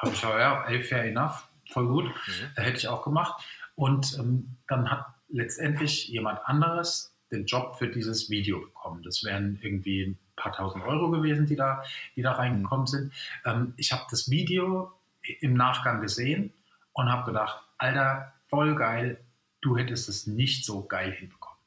[0.00, 2.62] habe ich ja, ey, fair enough, voll gut, mhm.
[2.62, 3.44] hätte ich auch gemacht.
[3.74, 9.02] Und ähm, dann hat letztendlich jemand anderes den Job für dieses Video bekommen.
[9.02, 11.82] Das wären irgendwie ein paar tausend Euro gewesen, die da,
[12.16, 13.12] die da reingekommen sind.
[13.44, 14.92] Ähm, ich habe das Video
[15.40, 16.52] im Nachgang gesehen
[16.92, 19.20] und habe gedacht, Alter, voll geil,
[19.60, 21.58] du hättest es nicht so geil hinbekommen.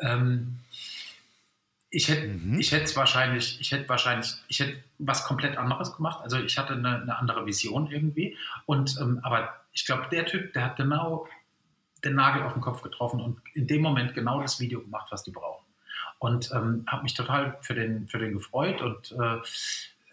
[0.00, 0.60] Ähm,
[1.90, 2.58] ich hätte mhm.
[2.58, 6.20] ich hätte wahrscheinlich, ich hätte wahrscheinlich, ich hätte was komplett anderes gemacht.
[6.22, 8.36] Also ich hatte eine, eine andere Vision irgendwie.
[8.66, 11.28] Und ähm, aber ich glaube, der Typ, der hat genau
[12.04, 15.22] den Nagel auf den Kopf getroffen und in dem Moment genau das Video gemacht, was
[15.24, 15.66] die brauchen.
[16.18, 19.38] Und ähm, habe mich total für den, für den gefreut und äh,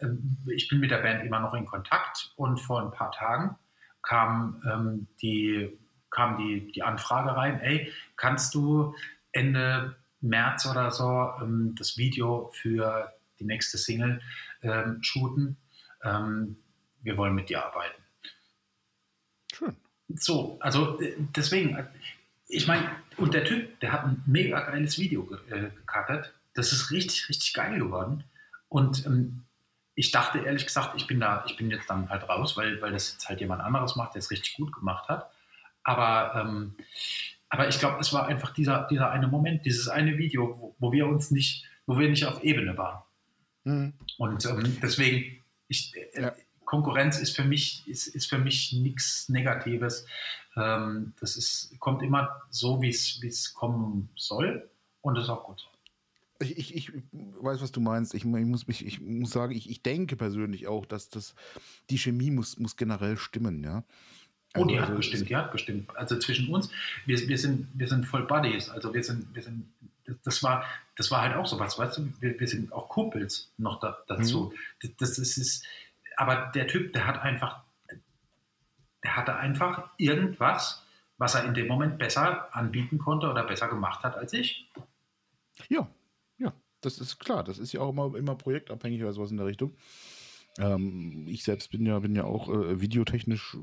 [0.02, 3.56] ähm, ich bin mit der Band immer noch in Kontakt und vor ein paar Tagen
[4.02, 5.78] kam ähm, die
[6.10, 8.96] kam die, die Anfrage rein, ey, kannst du
[9.32, 9.96] Ende
[10.28, 14.22] März oder so ähm, das Video für die nächste Single
[14.62, 15.58] ähm, shooten.
[16.04, 16.58] Ähm,
[17.02, 18.02] wir wollen mit dir arbeiten.
[19.54, 19.76] Schön.
[20.10, 21.86] So, also äh, deswegen, äh,
[22.48, 26.34] ich meine, und der Typ, der hat ein mega geiles Video ge äh, gecuttet.
[26.54, 28.24] Das ist richtig, richtig geil geworden.
[28.70, 29.44] Und ähm,
[29.96, 32.92] ich dachte ehrlich gesagt, ich bin da, ich bin jetzt dann halt raus, weil, weil
[32.92, 35.32] das jetzt halt jemand anderes macht, der es richtig gut gemacht hat.
[35.84, 36.76] Aber ähm,
[37.50, 40.92] aber ich glaube, es war einfach dieser, dieser eine Moment, dieses eine Video, wo, wo
[40.92, 43.04] wir uns nicht, wo wir nicht auf Ebene waren.
[43.64, 43.94] Mhm.
[44.18, 46.36] Und ähm, deswegen, ich, äh, ja.
[46.66, 50.06] Konkurrenz ist für mich, ist, ist für mich nichts Negatives.
[50.56, 54.70] Ähm, das ist, kommt immer so, wie es kommen soll.
[55.02, 55.68] Und das ist auch gut so.
[56.40, 58.14] Ich, ich, ich, weiß, was du meinst.
[58.14, 61.34] Ich, ich muss, ich, ich, muss sagen, ich, ich denke persönlich auch, dass das,
[61.90, 63.84] die Chemie muss, muss generell stimmen, ja.
[64.60, 65.98] Oh, die hat also, gestimmt, die hat gestimmt.
[65.98, 66.70] Also zwischen uns,
[67.06, 68.70] wir, wir, sind, wir sind voll Buddies.
[68.70, 69.68] Also wir sind, wir sind,
[70.24, 73.52] das war, das war halt auch so was, weißt du, wir, wir sind auch Kumpels
[73.58, 74.54] noch da, dazu.
[74.82, 74.90] Mhm.
[74.98, 75.66] Das, das ist,
[76.16, 77.62] aber der Typ, der hat einfach,
[79.04, 80.84] der hatte einfach irgendwas,
[81.18, 84.70] was er in dem Moment besser anbieten konnte oder besser gemacht hat als ich.
[85.70, 85.90] Ja,
[86.38, 87.44] ja, das ist klar.
[87.44, 89.76] Das ist ja auch immer, immer projektabhängig oder sowas in der Richtung.
[90.60, 93.58] Ähm, ich selbst bin ja, bin ja auch äh, videotechnisch.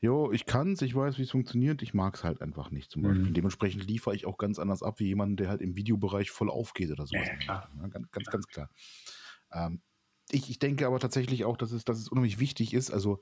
[0.00, 1.82] Jo, ich kann es, ich weiß, wie es funktioniert.
[1.82, 3.30] Ich mag es halt einfach nicht zum Beispiel.
[3.30, 3.34] Mhm.
[3.34, 6.90] Dementsprechend liefere ich auch ganz anders ab wie jemand, der halt im Videobereich voll aufgeht
[6.90, 7.26] oder sowas.
[7.26, 7.70] Ja, klar.
[7.80, 8.70] Ja, ganz, ganz, ganz klar.
[9.52, 9.80] Ähm,
[10.30, 12.90] ich, ich denke aber tatsächlich auch, dass es, dass es unheimlich wichtig ist.
[12.90, 13.20] Also,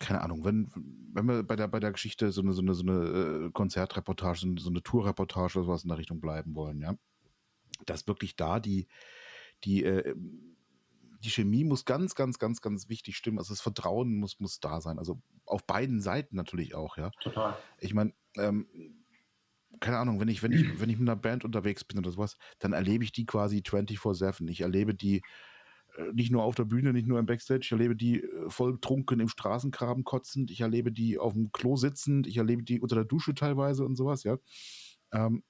[0.00, 0.70] keine Ahnung, wenn,
[1.12, 4.40] wenn wir bei der, bei der Geschichte so eine, so eine, so eine äh, Konzertreportage,
[4.40, 6.94] so eine, so eine Tourreportage oder sowas in der Richtung bleiben wollen, ja,
[7.84, 8.88] dass wirklich da die,
[9.64, 10.14] die, äh,
[11.20, 13.38] die Chemie muss ganz, ganz, ganz, ganz wichtig stimmen.
[13.38, 14.98] Also das Vertrauen muss, muss da sein.
[14.98, 17.10] Also auf beiden Seiten natürlich auch, ja.
[17.20, 17.56] Total.
[17.78, 18.66] Ich meine, ähm,
[19.80, 22.36] keine Ahnung, wenn ich, wenn ich, wenn ich mit einer Band unterwegs bin oder sowas,
[22.58, 24.48] dann erlebe ich die quasi 24-7.
[24.48, 25.22] Ich erlebe die
[25.96, 27.62] äh, nicht nur auf der Bühne, nicht nur im Backstage.
[27.64, 30.50] Ich erlebe die äh, voll trunken im Straßengraben kotzend.
[30.50, 32.26] Ich erlebe die auf dem Klo sitzend.
[32.26, 34.38] Ich erlebe die unter der Dusche teilweise und sowas, ja.
[35.12, 35.42] Ähm,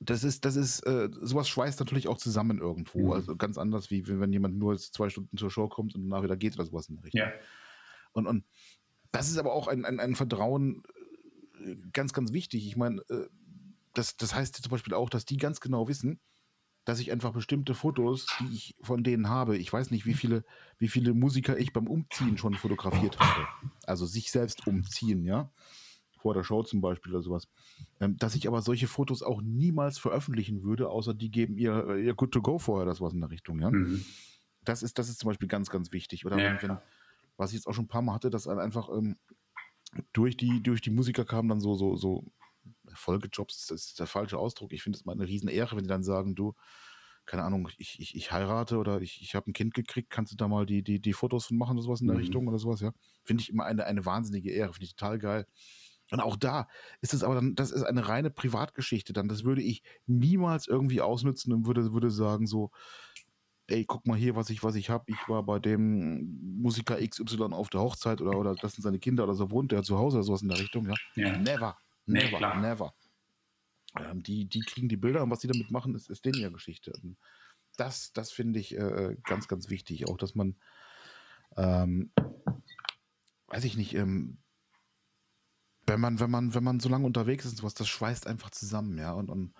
[0.00, 3.06] das ist, das ist, äh, sowas schweißt natürlich auch zusammen irgendwo.
[3.06, 3.12] Mhm.
[3.12, 6.36] Also ganz anders, wie wenn jemand nur zwei Stunden zur Show kommt und danach wieder
[6.36, 7.20] geht oder sowas in der Richtung.
[7.20, 7.32] Ja.
[8.12, 8.44] Und, und
[9.12, 10.82] das ist aber auch ein, ein, ein Vertrauen
[11.64, 12.66] äh, ganz, ganz wichtig.
[12.66, 13.02] Ich meine,
[13.94, 16.20] das, das heißt zum Beispiel auch, dass die ganz genau wissen,
[16.84, 20.44] dass ich einfach bestimmte Fotos, die ich von denen habe, ich weiß nicht, wie viele,
[20.78, 23.46] wie viele Musiker ich beim Umziehen schon fotografiert habe.
[23.84, 25.52] Also sich selbst umziehen, ja.
[26.20, 27.48] Vor der Show zum Beispiel oder sowas.
[28.00, 32.14] Ähm, dass ich aber solche Fotos auch niemals veröffentlichen würde, außer die geben ihr, ihr
[32.14, 33.70] Good to Go vorher, das was in der Richtung, ja.
[33.70, 34.04] Mhm.
[34.64, 36.26] Das ist, das ist zum Beispiel ganz, ganz wichtig.
[36.26, 36.78] Oder ja, wenn,
[37.36, 39.16] was ich jetzt auch schon ein paar Mal hatte, dass einfach ähm,
[40.12, 42.24] durch die, durch die Musiker kamen dann so, so, so
[42.92, 44.72] Folgejobs, das ist der falsche Ausdruck.
[44.72, 46.54] Ich finde es mal eine Riesenehre, wenn die dann sagen, du,
[47.26, 50.36] keine Ahnung, ich, ich, ich heirate oder ich, ich habe ein Kind gekriegt, kannst du
[50.36, 52.22] da mal die, die, die Fotos von machen oder sowas in der mhm.
[52.22, 52.92] Richtung oder sowas, ja.
[53.24, 55.46] Finde ich immer eine, eine wahnsinnige Ehre, finde ich total geil.
[56.10, 56.68] Und auch da
[57.00, 59.28] ist es aber dann, das ist eine reine Privatgeschichte dann.
[59.28, 62.70] Das würde ich niemals irgendwie ausnutzen und würde, würde sagen so,
[63.68, 65.04] ey, guck mal hier, was ich, was ich habe.
[65.06, 69.24] Ich war bei dem Musiker XY auf der Hochzeit oder, oder das sind seine Kinder
[69.24, 70.94] oder so wohnt der zu Hause oder sowas in der Richtung, ja.
[71.14, 71.38] ja.
[71.38, 71.76] Never.
[72.06, 72.94] Never, nee, never.
[73.98, 76.48] Ähm, die, die kriegen die Bilder und was sie damit machen, ist, ist denen ja
[76.48, 76.92] Geschichte.
[77.02, 77.16] Und
[77.76, 80.08] das, das finde ich äh, ganz, ganz wichtig.
[80.08, 80.56] Auch, dass man,
[81.56, 82.10] ähm,
[83.46, 84.38] weiß ich nicht, ähm,
[85.90, 88.50] wenn man, wenn man, wenn man so lange unterwegs ist und sowas, das schweißt einfach
[88.50, 89.12] zusammen, ja.
[89.12, 89.52] Und, und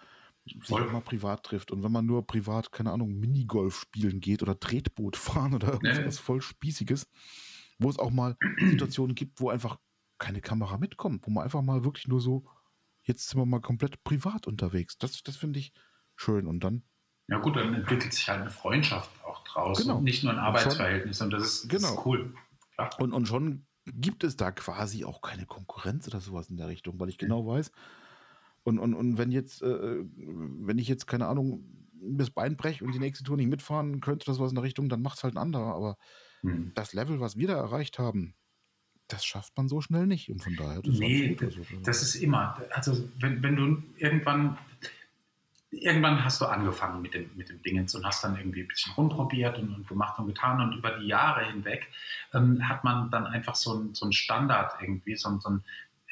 [0.44, 1.70] sich auch mal privat trifft.
[1.70, 6.16] Und wenn man nur privat, keine Ahnung, Minigolf spielen geht oder Tretboot fahren oder irgendwas
[6.16, 6.22] nee.
[6.22, 7.08] voll Spießiges,
[7.78, 9.78] wo es auch mal Situationen gibt, wo einfach
[10.18, 12.44] keine Kamera mitkommt, wo man einfach mal wirklich nur so,
[13.02, 14.98] jetzt sind wir mal komplett privat unterwegs.
[14.98, 15.72] Das, das finde ich
[16.16, 16.46] schön.
[16.46, 16.82] Und dann.
[17.28, 19.82] Ja, gut, dann entwickelt sich halt eine Freundschaft auch draus.
[19.82, 19.98] Genau.
[19.98, 21.20] Und nicht nur ein Arbeitsverhältnis.
[21.20, 21.94] Und das ist, das genau.
[21.94, 22.34] ist cool.
[22.74, 22.90] Klar.
[22.98, 26.98] Und, und schon gibt es da quasi auch keine Konkurrenz oder sowas in der Richtung,
[27.00, 27.72] weil ich genau weiß,
[28.62, 31.64] und, und, und wenn jetzt, äh, wenn ich jetzt, keine Ahnung,
[32.02, 34.88] das Bein breche und die nächste Tour nicht mitfahren könnte, das was in der Richtung,
[34.88, 35.74] dann macht es halt ein anderer.
[35.74, 35.96] Aber
[36.42, 36.72] hm.
[36.74, 38.34] das Level, was wir da erreicht haben,
[39.08, 40.30] das schafft man so schnell nicht.
[40.30, 42.60] Und von daher, das nee, ist also, das ist immer.
[42.70, 44.58] Also, wenn, wenn du irgendwann,
[45.70, 48.92] irgendwann hast du angefangen mit dem, mit dem Dingens und hast dann irgendwie ein bisschen
[48.94, 50.60] rumprobiert und, und gemacht und getan.
[50.60, 51.88] Und über die Jahre hinweg
[52.34, 55.64] ähm, hat man dann einfach so ein, so Standard irgendwie, so, so ein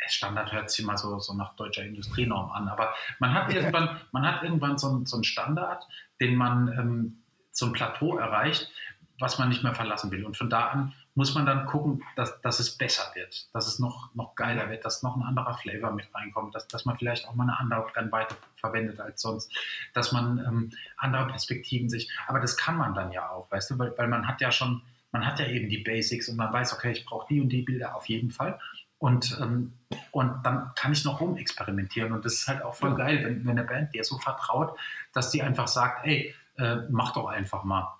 [0.06, 4.24] Standard hört sich immer so, so nach deutscher Industrienorm an, aber man hat irgendwann, man
[4.24, 5.86] hat irgendwann so, ein, so einen Standard,
[6.20, 8.70] den man ähm, so ein Plateau erreicht,
[9.18, 10.24] was man nicht mehr verlassen will.
[10.24, 13.80] Und von da an muss man dann gucken, dass, dass es besser wird, dass es
[13.80, 17.26] noch, noch geiler wird, dass noch ein anderer Flavor mit reinkommt, dass, dass man vielleicht
[17.26, 19.52] auch mal eine andere weiter verwendet als sonst,
[19.94, 23.78] dass man ähm, andere Perspektiven sich, aber das kann man dann ja auch, weißt du,
[23.80, 26.72] weil, weil man hat ja schon, man hat ja eben die Basics und man weiß,
[26.74, 28.60] okay, ich brauche die und die Bilder auf jeden Fall.
[28.98, 29.72] Und, ähm,
[30.12, 32.12] und dann kann ich noch rumexperimentieren.
[32.12, 34.78] Und das ist halt auch voll geil, wenn, wenn eine Band dir so vertraut,
[35.12, 37.96] dass die einfach sagt, ey, äh, mach doch einfach mal.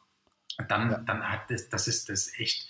[0.69, 0.99] Dann, ja.
[0.99, 2.69] dann hat das, das ist das echt,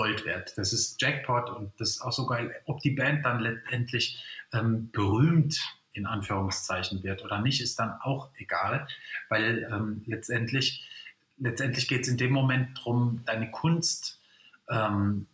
[0.00, 0.56] Gold wert.
[0.56, 2.54] Das ist Jackpot und das ist auch so geil.
[2.64, 5.60] Ob die Band dann letztendlich ähm, berühmt
[5.92, 8.86] in Anführungszeichen wird oder nicht, ist dann auch egal,
[9.28, 10.88] weil ähm, letztendlich,
[11.36, 14.22] letztendlich geht es in dem Moment darum, deine Kunst
[14.70, 15.26] ähm,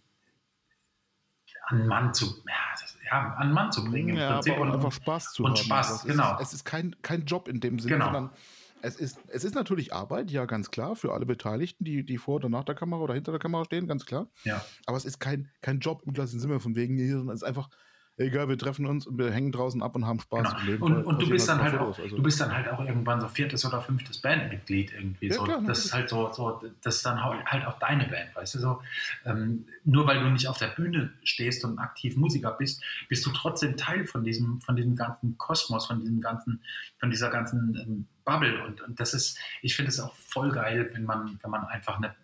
[1.67, 4.17] an Mann zu, ja, ja, an Mann zu bringen.
[4.17, 5.59] Ja, aber und, einfach Spaß zu und haben.
[5.61, 6.35] Und Spaß, also genau.
[6.35, 8.07] Es ist, es ist kein, kein Job in dem Sinne, genau.
[8.07, 8.31] sondern
[8.83, 12.37] es ist, es ist natürlich Arbeit, ja, ganz klar, für alle Beteiligten, die, die vor
[12.37, 14.29] oder nach der Kamera oder hinter der Kamera stehen, ganz klar.
[14.45, 14.65] Ja.
[14.87, 17.69] Aber es ist kein, kein Job im klassischen Sinne von wegen, sondern es ist einfach,
[18.17, 20.85] egal, wir treffen uns und wir hängen draußen ab und haben Spaß genau.
[20.85, 22.17] und, und du bist dann halt auch, also.
[22.17, 25.29] du bist dann halt auch irgendwann so viertes oder fünftes Bandmitglied irgendwie.
[25.29, 25.45] Ja, so.
[25.45, 28.59] Klar, das ist halt so, so, das ist dann halt auch deine Band, weißt du
[28.59, 28.83] so.
[29.25, 33.31] Ähm, nur weil du nicht auf der Bühne stehst und aktiv Musiker bist, bist du
[33.31, 36.61] trotzdem Teil von diesem, von diesem ganzen Kosmos, von diesem ganzen,
[36.99, 38.65] von dieser ganzen ähm, Bubble.
[38.65, 41.97] Und, und das ist, ich finde es auch voll geil, wenn man, wenn man einfach
[41.97, 42.15] eine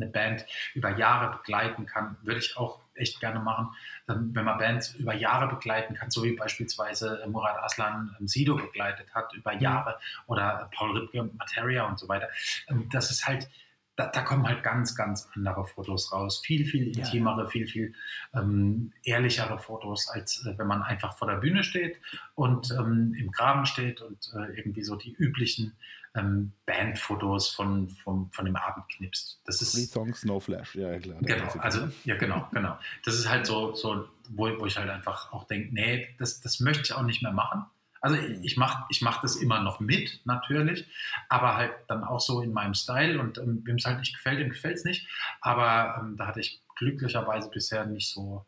[0.00, 3.68] eine Band über Jahre begleiten kann, würde ich auch echt gerne machen,
[4.08, 8.26] ähm, wenn man Bands über Jahre begleiten kann, so wie beispielsweise äh, Murat Aslan ähm,
[8.26, 9.60] Sido begleitet hat über mhm.
[9.60, 12.28] Jahre oder Paul Ripke, Materia und so weiter.
[12.68, 13.48] Ähm, das ist halt,
[13.96, 16.40] da, da, kommen halt ganz, ganz andere Fotos raus.
[16.44, 17.48] Viel, viel intimere, ja.
[17.48, 17.94] viel, viel
[18.32, 21.98] ähm, ehrlichere Fotos, als äh, wenn man einfach vor der Bühne steht
[22.34, 25.76] und ähm, im Graben steht und äh, irgendwie so die üblichen
[26.18, 29.40] ähm, Bandfotos von, von, von dem Abend knipst.
[29.44, 31.18] Das ist, Three Songs, No Flash, ja, klar.
[31.20, 32.78] Genau, also, ja, genau, genau.
[33.04, 36.60] Das ist halt so, so wo, wo ich halt einfach auch denke, nee, das, das
[36.60, 37.64] möchte ich auch nicht mehr machen.
[38.00, 40.86] Also ich mache ich mach das immer noch mit, natürlich,
[41.28, 44.38] aber halt dann auch so in meinem Style und ähm, wem es halt nicht gefällt,
[44.38, 45.08] dem gefällt es nicht.
[45.40, 48.46] Aber ähm, da hatte ich glücklicherweise bisher nicht so,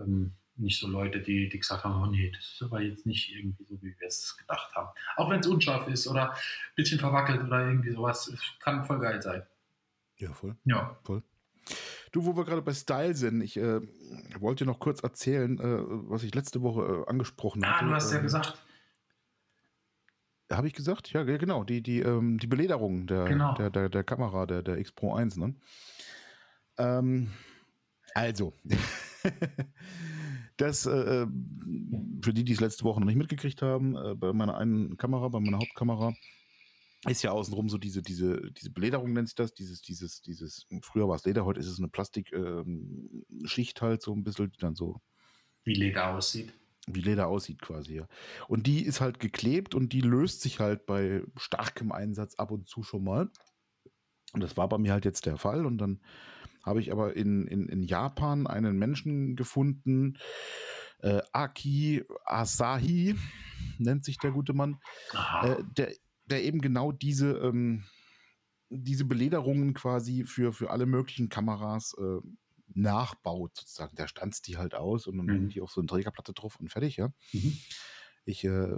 [0.00, 3.34] ähm, nicht so Leute, die, die gesagt haben, oh nee, das ist aber jetzt nicht
[3.34, 4.88] irgendwie so, wie wir es gedacht haben.
[5.16, 6.38] Auch wenn es unscharf ist oder ein
[6.76, 9.42] bisschen verwackelt oder irgendwie sowas, kann voll geil sein.
[10.16, 10.56] Ja, voll.
[10.64, 10.96] Ja.
[11.02, 11.22] Voll.
[12.12, 13.80] Du, wo wir gerade bei Style sind, ich äh,
[14.38, 17.84] wollte noch kurz erzählen, äh, was ich letzte Woche äh, angesprochen habe.
[17.84, 18.58] Ah, du hast ja ähm, gesagt.
[20.52, 21.12] Habe ich gesagt?
[21.12, 21.64] Ja, genau.
[21.64, 23.54] Die, die, ähm, die Belederung der, genau.
[23.54, 25.36] der, der, der, Kamera, der, der X Pro 1.
[25.38, 25.54] Ne?
[26.78, 27.32] Ähm,
[28.14, 28.52] also,
[30.56, 31.26] das, äh, äh,
[32.22, 35.28] für die, die es letzte Woche noch nicht mitgekriegt haben, äh, bei meiner einen Kamera,
[35.28, 36.14] bei meiner Hauptkamera,
[37.06, 41.08] ist ja außenrum so diese, diese, diese Belederung nennt sich das, dieses, dieses, dieses, früher
[41.08, 42.36] war es Leder, heute ist es eine Plastikschicht
[43.82, 45.00] ähm, halt so ein bisschen, die dann so.
[45.64, 46.52] Wie Leder aussieht.
[46.86, 48.08] Wie Leder aussieht quasi, ja.
[48.48, 52.68] Und die ist halt geklebt und die löst sich halt bei starkem Einsatz ab und
[52.68, 53.30] zu schon mal.
[54.32, 55.64] Und das war bei mir halt jetzt der Fall.
[55.64, 56.00] Und dann
[56.64, 60.18] habe ich aber in, in, in Japan einen Menschen gefunden,
[61.00, 63.14] äh, Aki Asahi
[63.78, 64.78] nennt sich der gute Mann,
[65.42, 65.92] äh, der
[66.26, 67.84] der eben genau diese, ähm,
[68.70, 72.20] diese Belederungen quasi für, für alle möglichen Kameras äh,
[72.74, 73.96] nachbaut, sozusagen.
[73.96, 75.48] Der stanzt die halt aus und dann mhm.
[75.50, 77.12] die auf so eine Trägerplatte drauf und fertig, ja.
[77.32, 77.58] Mhm.
[78.24, 78.76] Ich äh,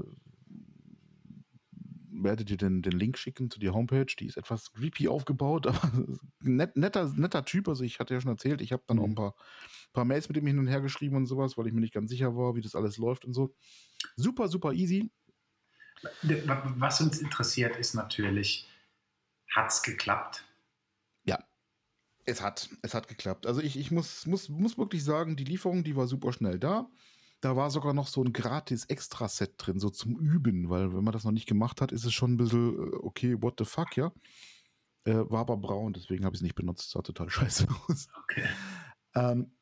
[2.22, 4.06] werde dir den, den Link schicken zu der Homepage.
[4.18, 5.92] Die ist etwas creepy aufgebaut, aber
[6.40, 7.68] net, netter, netter Typ.
[7.68, 9.02] Also ich hatte ja schon erzählt, ich habe dann mhm.
[9.02, 9.34] auch ein paar,
[9.92, 12.10] paar Mails mit ihm hin und her geschrieben und sowas, weil ich mir nicht ganz
[12.10, 13.54] sicher war, wie das alles läuft und so.
[14.16, 15.10] Super, super easy.
[16.76, 18.68] Was uns interessiert, ist natürlich,
[19.50, 20.44] hat es geklappt?
[21.24, 21.42] Ja,
[22.26, 22.68] es hat.
[22.82, 23.46] Es hat geklappt.
[23.46, 26.90] Also ich, ich muss, muss, muss wirklich sagen, die Lieferung, die war super schnell da.
[27.40, 31.12] Da war sogar noch so ein gratis Extra-Set drin, so zum Üben, weil wenn man
[31.12, 33.96] das noch nicht gemacht hat, ist es schon ein bisschen, äh, okay, what the fuck,
[33.96, 34.12] ja.
[35.04, 36.90] Äh, war aber braun, deswegen habe ich es nicht benutzt.
[36.90, 38.08] Sah total scheiße aus.
[38.22, 38.46] Okay.
[39.14, 39.52] Ähm,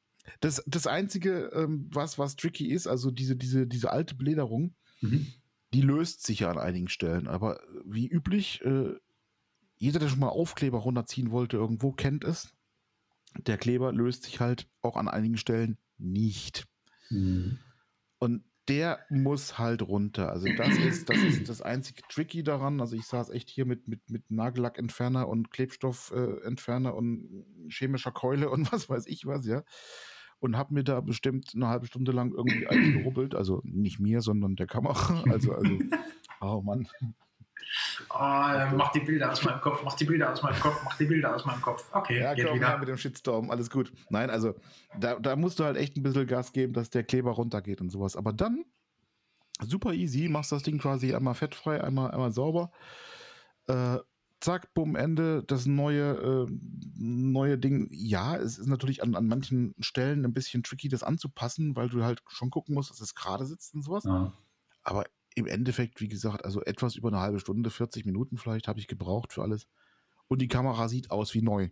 [0.40, 5.26] das, das Einzige, ähm, was, was tricky ist, also diese, diese, diese alte Belederung, mhm
[5.74, 7.26] die löst sich ja an einigen Stellen.
[7.26, 8.94] Aber wie üblich, äh,
[9.76, 12.54] jeder, der schon mal Aufkleber runterziehen wollte, irgendwo kennt es.
[13.38, 16.68] Der Kleber löst sich halt auch an einigen Stellen nicht.
[17.14, 17.58] Mhm.
[18.18, 20.30] Und der muss halt runter.
[20.30, 22.80] Also das ist, das ist das einzige Tricky daran.
[22.80, 28.48] Also ich saß echt hier mit, mit, mit Nagellackentferner und Klebstoffentferner äh, und chemischer Keule
[28.48, 29.64] und was weiß ich was, ja
[30.44, 33.34] und habe mir da bestimmt eine halbe Stunde lang irgendwie eingerubbelt.
[33.34, 35.24] Also nicht mir, sondern der Kamera.
[35.32, 35.78] Also, also,
[36.42, 36.86] oh Mann.
[38.10, 41.06] Oh, mach die Bilder aus meinem Kopf, mach die Bilder aus meinem Kopf, mach die
[41.06, 41.84] Bilder aus meinem Kopf.
[41.92, 42.78] Okay, ja, geht komm, wieder.
[42.78, 43.92] mit dem Shitstorm, alles gut.
[44.10, 44.54] Nein, also
[44.98, 47.90] da, da musst du halt echt ein bisschen Gas geben, dass der Kleber runtergeht und
[47.90, 48.16] sowas.
[48.16, 48.64] Aber dann,
[49.60, 52.70] super easy, machst das Ding quasi einmal fettfrei, einmal, einmal sauber.
[53.66, 53.98] Äh,
[54.40, 56.58] zack, bumm, Ende, das neue, äh,
[56.96, 57.88] neue Ding.
[57.90, 62.04] Ja, es ist natürlich an, an manchen Stellen ein bisschen tricky, das anzupassen, weil du
[62.04, 64.04] halt schon gucken musst, dass es gerade sitzt und sowas.
[64.04, 64.32] Ja.
[64.82, 68.78] Aber im Endeffekt, wie gesagt, also etwas über eine halbe Stunde, 40 Minuten vielleicht habe
[68.78, 69.66] ich gebraucht für alles.
[70.28, 71.70] Und die Kamera sieht aus wie neu.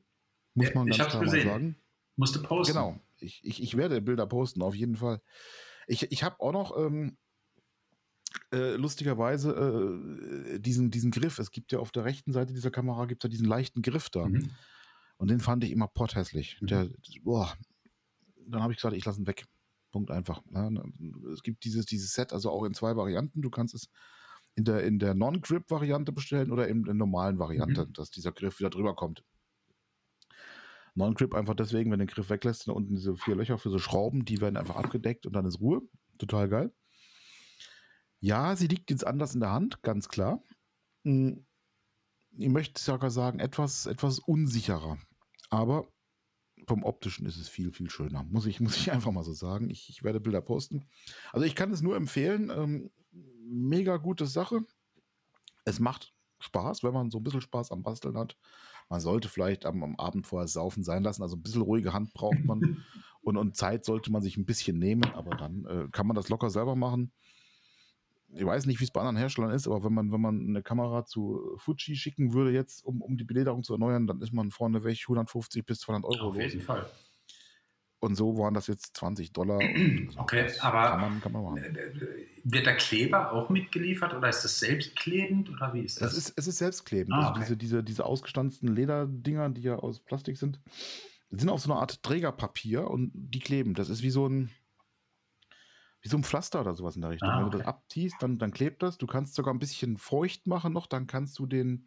[0.54, 1.76] Muss man ganz klar mal sagen.
[2.16, 2.74] Musst du posten.
[2.74, 3.00] Genau.
[3.18, 5.22] Ich, ich, ich werde Bilder posten, auf jeden Fall.
[5.86, 7.16] Ich, ich habe auch noch ähm,
[8.52, 11.38] äh, lustigerweise äh, diesen, diesen Griff.
[11.38, 14.26] Es gibt ja auf der rechten Seite dieser Kamera gibt ja diesen leichten Griff da.
[14.26, 14.50] Mhm.
[15.16, 16.60] Und den fand ich immer potthässlich.
[16.60, 16.66] Mhm.
[16.66, 16.90] Der,
[17.22, 17.56] boah.
[18.46, 19.46] Dann habe ich gesagt, ich lasse ihn weg.
[19.92, 20.42] Punkt einfach.
[20.50, 20.82] Ja, ne?
[21.32, 23.42] es gibt dieses, dieses Set, also auch in zwei Varianten.
[23.42, 23.88] Du kannst es
[24.54, 27.92] in der, in der Non-Grip-Variante bestellen oder in der normalen Variante, mhm.
[27.92, 29.24] dass dieser Griff wieder drüber kommt.
[30.94, 33.78] Non-Grip einfach deswegen, wenn du den Griff weglässt, da unten diese vier Löcher für so
[33.78, 35.80] Schrauben, die werden einfach abgedeckt und dann ist Ruhe.
[36.18, 36.74] Total geil.
[38.20, 40.42] Ja, sie liegt jetzt anders in der Hand, ganz klar.
[41.04, 41.46] Hm,
[42.36, 44.98] ich möchte sogar sagen, etwas, etwas unsicherer.
[45.50, 45.88] Aber
[46.66, 48.24] vom optischen ist es viel, viel schöner.
[48.24, 49.70] Muss ich, muss ich einfach mal so sagen.
[49.70, 50.86] Ich, ich werde Bilder posten.
[51.32, 52.50] Also ich kann es nur empfehlen.
[52.50, 52.90] Ähm,
[53.44, 54.60] mega gute Sache.
[55.64, 58.36] Es macht Spaß, wenn man so ein bisschen Spaß am Basteln hat.
[58.88, 61.22] Man sollte vielleicht am, am Abend vorher saufen sein lassen.
[61.22, 62.84] Also ein bisschen ruhige Hand braucht man.
[63.22, 66.28] und, und Zeit sollte man sich ein bisschen nehmen, aber dann äh, kann man das
[66.28, 67.12] locker selber machen
[68.34, 70.62] ich weiß nicht, wie es bei anderen Herstellern ist, aber wenn man, wenn man eine
[70.62, 74.50] Kamera zu Fuji schicken würde, jetzt, um, um die Belederung zu erneuern, dann ist man
[74.50, 76.30] vorne weg 150 bis 200 Euro.
[76.30, 76.90] Auf jeden Fall.
[78.00, 79.60] Und so waren das jetzt 20 Dollar.
[80.16, 84.42] okay, aber kann man, kann man äh, äh, wird der Kleber auch mitgeliefert oder ist
[84.42, 86.12] das selbstklebend oder wie ist das?
[86.12, 87.12] Es ist, es ist selbstklebend.
[87.12, 87.40] Ah, also okay.
[87.40, 90.58] also diese, diese, diese ausgestanzten Lederdinger, die ja aus Plastik sind,
[91.30, 93.74] sind auf so eine Art Trägerpapier und die kleben.
[93.74, 94.50] Das ist wie so ein,
[96.02, 97.28] wie so ein Pflaster oder sowas in der Richtung.
[97.28, 97.44] Ah, okay.
[97.44, 98.98] Wenn du das abziehst, dann, dann klebt das.
[98.98, 101.86] Du kannst sogar ein bisschen feucht machen noch, dann kannst du den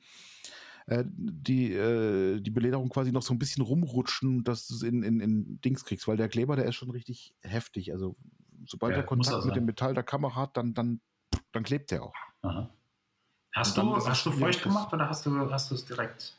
[0.88, 5.04] äh, die, äh, die Belederung quasi noch so ein bisschen rumrutschen, dass du es in,
[5.04, 7.92] in, in Dings kriegst, weil der Kleber, der ist schon richtig heftig.
[7.92, 8.16] Also
[8.66, 11.02] sobald ja, er Kontakt mit dem Metall der Kamera hat, dann, dann,
[11.52, 12.14] dann klebt der auch.
[12.44, 12.70] Aha.
[13.54, 16.38] Hast du, hast du feucht gemacht oder hast du, hast du es direkt?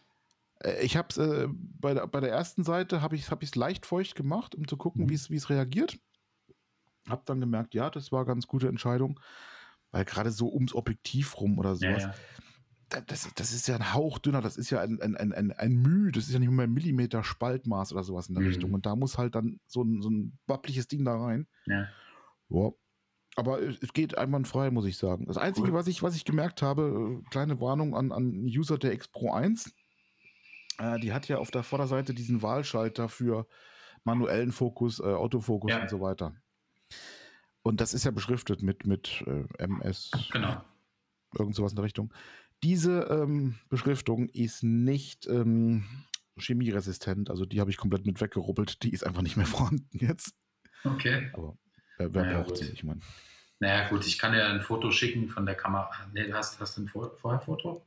[0.60, 3.42] Äh, ich habe es äh, bei, der, bei der ersten Seite habe ich es hab
[3.54, 5.10] leicht feucht gemacht, um zu gucken, mhm.
[5.10, 5.98] wie es reagiert.
[7.08, 9.20] Hab dann gemerkt, ja, das war eine ganz gute Entscheidung,
[9.90, 12.02] weil gerade so ums Objektiv rum oder sowas.
[12.02, 12.14] Ja, ja.
[13.08, 15.72] Das, das, ist ja ein Hauch dünner, das ist ja ein, ein, ein, ein, ein
[15.74, 18.48] Müh, das ist ja nicht mehr ein Millimeter Spaltmaß oder sowas in der mhm.
[18.48, 18.74] Richtung.
[18.74, 21.48] Und da muss halt dann so ein, so ein wappliges Ding da rein.
[21.66, 21.88] Ja.
[22.48, 22.70] ja.
[23.34, 25.26] Aber es geht einwandfrei, muss ich sagen.
[25.26, 25.74] Das Einzige, cool.
[25.74, 29.32] was, ich, was ich gemerkt habe, äh, kleine Warnung an, an User der X Pro
[29.32, 29.74] 1,
[30.78, 33.46] äh, die hat ja auf der Vorderseite diesen Wahlschalter für
[34.04, 35.82] manuellen Fokus, äh, Autofokus ja.
[35.82, 36.34] und so weiter.
[37.66, 40.12] Und das ist ja beschriftet mit, mit äh, MS.
[40.30, 40.64] Genau.
[41.36, 42.14] Irgend sowas in der Richtung.
[42.62, 45.84] Diese ähm, Beschriftung ist nicht ähm,
[46.38, 47.28] chemieresistent.
[47.28, 48.84] Also die habe ich komplett mit weggerubbelt.
[48.84, 50.32] Die ist einfach nicht mehr vorhanden jetzt.
[50.84, 51.28] Okay.
[51.32, 51.58] Aber
[51.98, 52.66] wer, wer naja, braucht sie?
[52.66, 53.00] Ich meine.
[53.58, 55.90] Naja, gut, ich kann dir ein Foto schicken von der Kamera.
[56.12, 57.84] Nee, hast, hast du ein Vorher-Foto?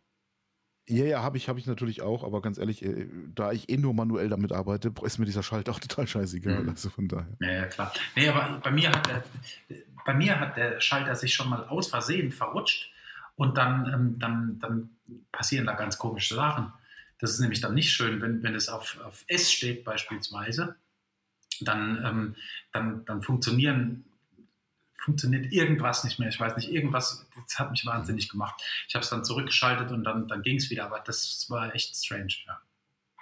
[0.89, 3.77] Ja, ja, habe ich, hab ich natürlich auch, aber ganz ehrlich, äh, da ich eh
[3.77, 6.63] nur manuell damit arbeite, ist mir dieser Schalter auch total scheißegal.
[6.63, 6.69] Mhm.
[6.69, 7.37] Also von daher.
[7.39, 7.93] Ja, ja, klar.
[8.15, 9.23] Nee, aber bei mir, hat der,
[10.03, 12.91] bei mir hat der Schalter sich schon mal aus Versehen verrutscht
[13.35, 14.89] und dann, ähm, dann, dann
[15.31, 16.73] passieren da ganz komische Sachen.
[17.19, 20.75] Das ist nämlich dann nicht schön, wenn, wenn es auf, auf S steht beispielsweise,
[21.61, 22.35] dann, ähm,
[22.71, 24.05] dann, dann funktionieren
[24.99, 26.29] funktioniert irgendwas nicht mehr.
[26.29, 28.61] Ich weiß nicht, irgendwas, das hat mich wahnsinnig gemacht.
[28.87, 31.95] Ich habe es dann zurückgeschaltet und dann, dann ging es wieder, aber das war echt
[31.95, 32.61] strange, ja.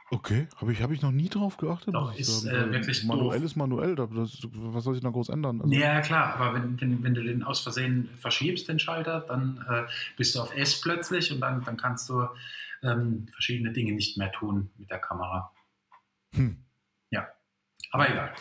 [0.09, 1.93] Okay, habe ich, hab ich noch nie drauf geachtet.
[1.93, 3.45] Doch, ist äh, wirklich Manuell doof.
[3.45, 5.61] ist manuell, das, was soll sich da groß ändern?
[5.61, 9.65] Also ja, klar, aber wenn, wenn, wenn, du den aus Versehen verschiebst, den Schalter, dann
[9.69, 9.83] äh,
[10.15, 12.25] bist du auf S plötzlich und dann, dann kannst du
[12.83, 15.51] ähm, verschiedene Dinge nicht mehr tun mit der Kamera.
[16.33, 16.63] Hm.
[17.09, 17.27] Ja,
[17.91, 18.33] aber egal.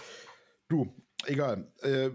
[0.69, 1.67] Du, egal.
[1.83, 2.11] Äh,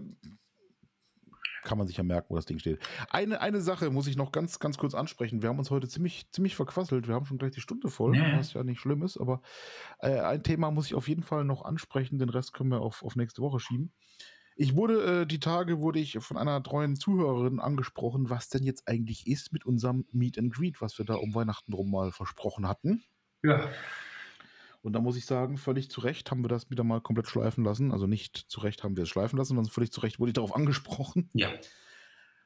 [1.62, 2.80] kann man sich ja merken, wo das Ding steht.
[3.10, 5.42] Eine, eine Sache muss ich noch ganz, ganz kurz ansprechen.
[5.42, 7.08] Wir haben uns heute ziemlich, ziemlich verquasselt.
[7.08, 8.36] Wir haben schon gleich die Stunde voll, nee.
[8.36, 9.16] was ja nicht schlimm ist.
[9.16, 9.42] Aber
[9.98, 12.18] äh, ein Thema muss ich auf jeden Fall noch ansprechen.
[12.18, 13.92] Den Rest können wir auf, auf nächste Woche schieben.
[14.56, 18.86] Ich wurde, äh, die Tage wurde ich von einer treuen Zuhörerin angesprochen, was denn jetzt
[18.86, 22.68] eigentlich ist mit unserem Meet and Greet, was wir da um Weihnachten rum mal versprochen
[22.68, 23.02] hatten.
[23.42, 23.68] Ja.
[24.82, 27.64] Und da muss ich sagen, völlig zu Recht haben wir das wieder mal komplett schleifen
[27.64, 27.92] lassen.
[27.92, 30.34] Also nicht zu Recht haben wir es schleifen lassen, sondern völlig zu Recht wurde ich
[30.34, 31.30] darauf angesprochen.
[31.34, 31.48] Ja.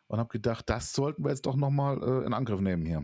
[0.08, 3.02] Und habe gedacht, das sollten wir jetzt doch nochmal äh, in Angriff nehmen hier.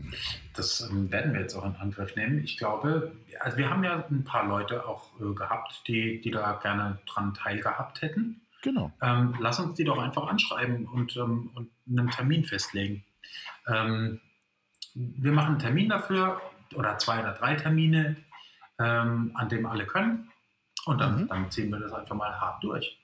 [0.55, 2.41] Das ähm, werden wir jetzt auch in Angriff nehmen.
[2.43, 6.53] Ich glaube, also wir haben ja ein paar Leute auch äh, gehabt, die, die da
[6.61, 8.39] gerne dran teilgehabt hätten.
[8.61, 8.93] Genau.
[9.01, 13.03] Ähm, lass uns die doch einfach anschreiben und, ähm, und einen Termin festlegen.
[13.67, 14.21] Ähm,
[14.93, 16.39] wir machen einen Termin dafür
[16.73, 18.15] oder zwei oder drei Termine
[18.79, 20.29] ähm, an dem alle können.
[20.85, 21.27] Und dann, mhm.
[21.27, 22.99] dann ziehen wir das einfach mal hart durch.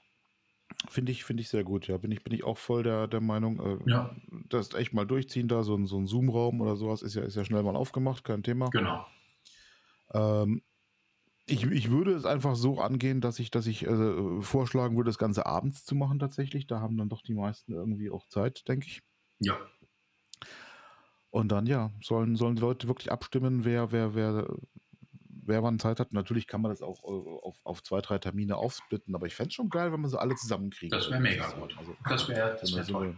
[0.88, 1.98] Finde ich, finde ich sehr gut, ja.
[1.98, 4.16] Bin ich, bin ich auch voll der, der Meinung, äh, ja.
[4.50, 7.36] das echt mal durchziehen da, so ein, so ein Zoom-Raum oder sowas ist ja, ist
[7.36, 8.70] ja schnell mal aufgemacht, kein Thema.
[8.70, 9.06] Genau.
[10.14, 10.62] Ähm,
[11.46, 15.18] ich, ich würde es einfach so angehen, dass ich, dass ich äh, vorschlagen würde, das
[15.18, 16.68] Ganze abends zu machen tatsächlich.
[16.68, 19.02] Da haben dann doch die meisten irgendwie auch Zeit, denke ich.
[19.40, 19.58] Ja.
[21.32, 24.48] Und dann, ja, sollen, sollen die Leute wirklich abstimmen, wer, wer, wer,
[25.50, 26.14] wer wann Zeit hat.
[26.14, 29.50] Natürlich kann man das auch äh, auf, auf zwei, drei Termine aufsplitten, aber ich fände
[29.50, 30.94] es schon geil, wenn man sie alle zusammenkriegt.
[30.94, 31.76] Das wäre mega gut.
[31.78, 33.18] Also, das wäre das wär so toll.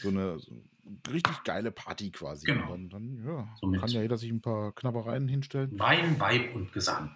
[0.00, 2.46] so eine, so eine richtig geile Party quasi.
[2.46, 2.72] Genau.
[2.72, 5.78] Und dann, dann ja, So kann ja jeder sich ein paar Knabbereien hinstellen.
[5.78, 7.14] Wein, Weib und Gesang.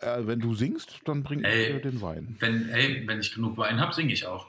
[0.00, 1.62] Äh, wenn du singst, dann bring Ey.
[1.62, 2.36] ich dir den Wein.
[2.38, 4.46] Wenn, ey, wenn ich genug Wein habe, singe ich auch.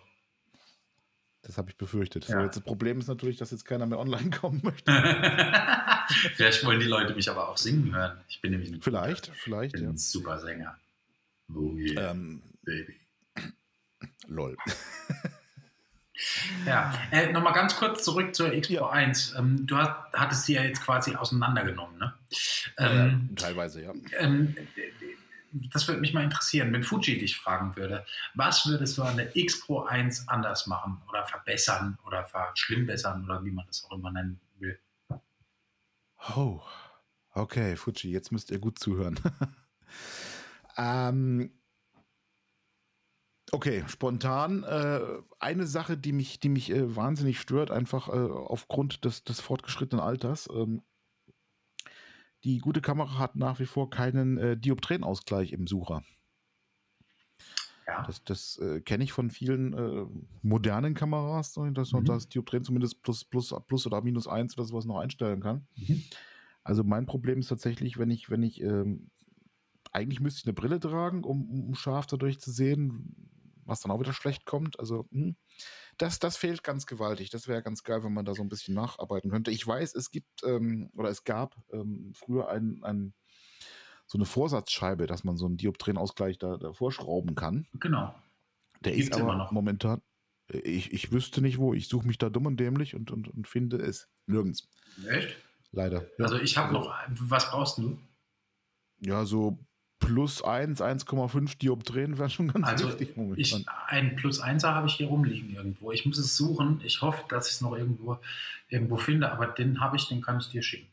[1.41, 2.25] Das habe ich befürchtet.
[2.25, 2.43] So, Ja.
[2.43, 4.91] jetzt das Problem ist natürlich, dass jetzt keiner mehr online kommen möchte.
[6.35, 8.19] Vielleicht wollen die Leute mich aber auch singen hören.
[8.27, 9.89] Ich bin nämlich ein, Vielleicht, ich vielleicht, bin ja.
[9.89, 10.77] ein super Sänger.
[11.53, 12.95] Oh yeah, Ähm, baby.
[14.27, 14.55] lol.
[16.65, 18.89] Ja, äh, nochmal ganz kurz zurück zur Expo Ja.
[18.89, 19.35] 1.
[19.37, 22.13] Ähm, du hast, hattest sie ja jetzt quasi auseinandergenommen, ne?
[22.77, 22.89] Ähm,
[23.29, 23.93] Ähm, teilweise, ja.
[24.17, 24.53] ähm,
[25.51, 29.35] das würde mich mal interessieren, wenn Fuji dich fragen würde, was würdest du an der
[29.35, 34.11] X Pro 1 anders machen oder verbessern oder verschlimmbessern oder wie man das auch immer
[34.11, 34.79] nennen will?
[36.35, 36.61] Oh,
[37.33, 39.19] okay, Fuji, jetzt müsst ihr gut zuhören.
[40.77, 41.51] ähm,
[43.51, 44.63] okay, spontan.
[44.63, 45.01] Äh,
[45.39, 50.03] eine Sache, die mich, die mich äh, wahnsinnig stört, einfach äh, aufgrund des, des fortgeschrittenen
[50.03, 50.49] Alters.
[50.53, 50.83] Ähm,
[52.43, 56.03] die gute Kamera hat nach wie vor keinen äh, Dioptrenausgleich im Sucher.
[57.87, 60.05] Ja, Das, das äh, kenne ich von vielen äh,
[60.41, 62.05] modernen Kameras, so, dass man Mhm.
[62.05, 65.67] das Dioptren zumindest plus, plus, plus oder minus eins oder sowas noch einstellen kann.
[65.77, 66.09] Mhm.
[66.63, 69.11] Also mein Problem ist tatsächlich, wenn ich, wenn ich, ähm,
[69.91, 73.15] eigentlich müsste ich eine Brille tragen, um, um scharf dadurch zu sehen,
[73.65, 74.79] was dann auch wieder schlecht kommt.
[74.79, 75.37] Also hm,
[75.99, 77.29] das, das fehlt ganz gewaltig.
[77.29, 79.51] Das wäre ganz geil, wenn man da so ein bisschen nacharbeiten könnte.
[79.51, 83.13] Ich weiß, es gibt ähm, oder es gab ähm, früher ein, ein,
[84.07, 87.67] so eine Vorsatzscheibe, dass man so einen Dioptrenausgleich da, da vorschrauben kann.
[87.73, 88.15] genau.
[88.81, 89.51] Der Gibt's ist aber immer noch.
[89.51, 90.01] momentan,
[90.51, 93.27] äh, ich, ich wüsste nicht wo, ich suche mich da dumm und dämlich und, und,
[93.27, 94.69] und finde es nirgends.
[95.09, 95.35] Echt?
[95.71, 96.03] Leider.
[96.17, 96.25] Ja.
[96.25, 97.99] Also ich habe noch, was brauchst du?
[99.01, 99.59] Ja, so
[100.13, 103.39] plus 1, 1,5 Dioptrien wäre schon ganz Also wichtig momentan.
[103.39, 105.91] Ich, ein Plus 1er habe ich hier rumliegen irgendwo.
[105.91, 106.81] Ich muss es suchen.
[106.83, 108.17] Ich hoffe, dass ich es noch irgendwo,
[108.69, 110.87] irgendwo finde, aber den habe ich, den kann ich dir schicken.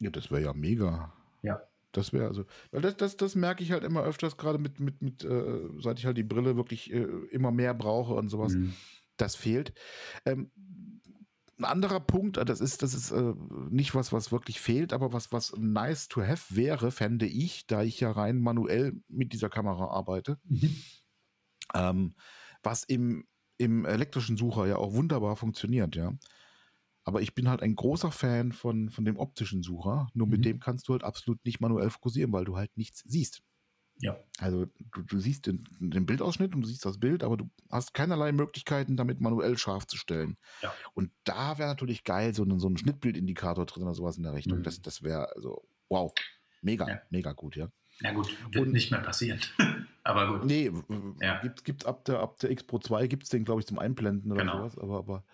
[0.00, 1.12] ja, das wäre ja mega.
[1.42, 1.62] Ja.
[1.92, 5.02] Das wäre also, weil das, das, das merke ich halt immer öfters, gerade mit, mit,
[5.02, 8.54] mit äh, seit ich halt die Brille wirklich äh, immer mehr brauche und sowas.
[8.54, 8.72] Mhm.
[9.18, 9.72] das fehlt.
[10.24, 10.50] Ähm,
[11.58, 13.34] ein anderer Punkt, äh, das ist, das ist äh,
[13.70, 17.82] nicht was, was wirklich fehlt, aber was, was nice to have wäre, fände ich, da
[17.82, 20.76] ich ja rein manuell mit dieser Kamera arbeite, Mhm.
[21.74, 22.14] ähm,
[22.62, 23.24] was im,
[23.58, 26.12] im elektrischen Sucher ja auch wunderbar funktioniert, ja.
[27.04, 30.08] Aber ich bin halt ein großer Fan von, von dem optischen Sucher.
[30.14, 30.44] Nur mit Mhm.
[30.44, 33.42] dem kannst du halt absolut nicht manuell fokussieren, weil du halt nichts siehst.
[33.98, 34.16] Ja.
[34.38, 37.94] Also du, du siehst den, den Bildausschnitt und du siehst das Bild, aber du hast
[37.94, 40.36] keinerlei Möglichkeiten, damit manuell scharf zu stellen.
[40.62, 40.72] Ja.
[40.94, 44.34] Und da wäre natürlich geil, so ein, so ein Schnittbildindikator drin oder sowas in der
[44.34, 44.58] Richtung.
[44.58, 44.62] Mhm.
[44.64, 46.12] Das, das wäre also, wow,
[46.62, 47.00] mega, Ja.
[47.10, 47.68] mega gut, ja.
[48.00, 49.38] Na gut, wird Und- nicht mehr passieren.
[50.02, 50.46] aber gut.
[50.46, 50.72] Nee,
[51.20, 51.40] Ja.
[51.40, 53.78] gibt, gibt ab der, ab der X Pro 2 gibt es den, glaube ich, zum
[53.78, 54.56] Einblenden oder Genau.
[54.58, 55.24] sowas, aber, aber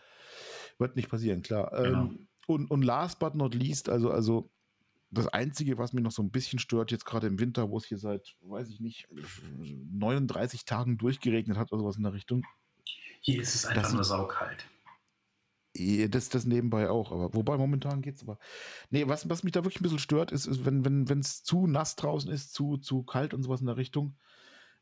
[0.79, 1.71] wird nicht passieren, klar.
[1.83, 2.03] Genau.
[2.07, 4.51] Ähm, und, und last but not least, also, also
[5.11, 7.87] das Einzige, was mich noch so ein bisschen stört, jetzt gerade im Winter, wo es
[7.87, 9.09] hier seit, weiß ich nicht,
[9.91, 12.45] 39 Tagen durchgeregnet hat oder sowas in der Richtung,
[13.21, 14.65] Hier ist es einfach Das- nur saukalt.
[16.11, 18.39] Das, das nebenbei auch, aber wobei momentan geht's aber.
[18.91, 21.45] Nee, was, was mich da wirklich ein bisschen stört, ist, ist wenn es wenn, wenn's
[21.45, 24.17] zu nass draußen ist, zu, zu kalt und sowas in der Richtung,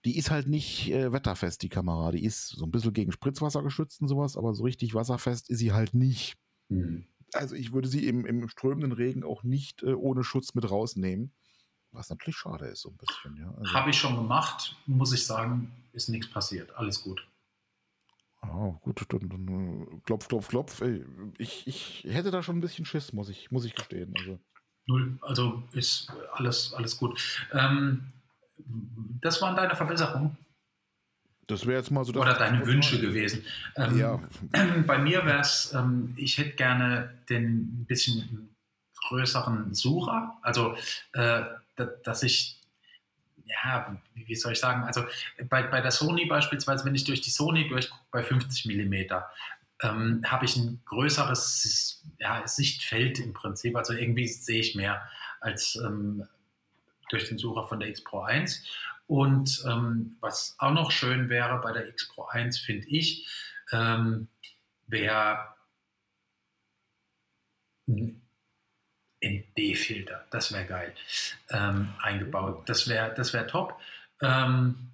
[0.07, 2.13] die ist halt nicht äh, wetterfest, die Kamera.
[2.13, 5.59] Die ist so ein bisschen gegen Spritzwasser geschützt und sowas, aber so richtig wasserfest ist
[5.59, 6.37] sie halt nicht.
[6.69, 7.05] Mhm.
[7.33, 11.33] Also ich würde sie im, im strömenden Regen auch nicht äh, ohne Schutz mit rausnehmen.
[11.93, 13.51] Was natürlich schade ist, so ein bisschen, ja.
[13.57, 16.71] Also, Habe ich schon gemacht, muss ich sagen, ist nichts passiert.
[16.77, 17.27] Alles gut.
[18.43, 20.83] ah, gut, dann, dann äh, klopf, klopf, klopf.
[21.39, 24.13] Ich, ich hätte da schon ein bisschen Schiss, muss ich, muss ich gestehen.
[24.19, 24.39] Also.
[24.87, 25.19] Null.
[25.23, 27.49] Also ist alles, alles gut.
[27.53, 28.13] Ähm,
[29.21, 30.37] das waren deine Verbesserungen
[31.47, 33.45] Das wäre jetzt mal so oder deine Wünsche gewesen.
[33.77, 34.21] Ähm, Ja,
[34.87, 38.49] Bei mir wäre es, ähm, ich hätte gerne den ein bisschen
[39.09, 40.75] größeren Sucher, also
[41.13, 41.43] äh,
[41.77, 42.59] da- dass ich,
[43.45, 45.05] ja, wie wie soll ich sagen, also
[45.49, 48.95] bei, bei der Sony beispielsweise, wenn ich durch die Sony durchgucke bei 50 mm,
[49.83, 55.09] ähm, habe ich ein größeres ja, Sichtfeld im Prinzip, also irgendwie sehe ich mehr
[55.41, 56.27] als ähm,
[57.11, 58.65] durch den Sucher von der X Pro 1.
[59.07, 63.29] Und ähm, was auch noch schön wäre bei der X Pro 1, finde ich,
[63.71, 64.29] ähm,
[64.87, 65.55] wäre
[69.25, 70.95] ND-Filter, das wäre geil,
[71.51, 72.69] ähm, eingebaut.
[72.69, 73.79] Das wäre das wär top.
[74.21, 74.91] Ähm,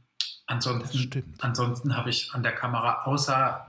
[0.47, 3.69] ansonsten ansonsten habe ich an der Kamera außer.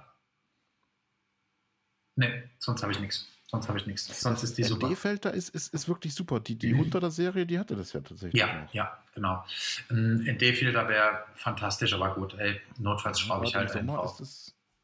[2.15, 3.32] Ne, sonst habe ich nichts.
[3.53, 4.19] Sonst habe ich nichts.
[4.19, 4.89] Sonst ist die super.
[4.89, 6.39] ND-Filter ist, ist, ist wirklich super.
[6.39, 6.89] Die, die mhm.
[6.89, 8.41] der Serie, die hatte das ja tatsächlich.
[8.41, 8.73] Ja, auch.
[8.73, 9.45] ja, genau.
[9.91, 14.19] Ein ND-Filter wäre fantastisch, aber gut, ey, notfalls schraube ich halt einen drauf.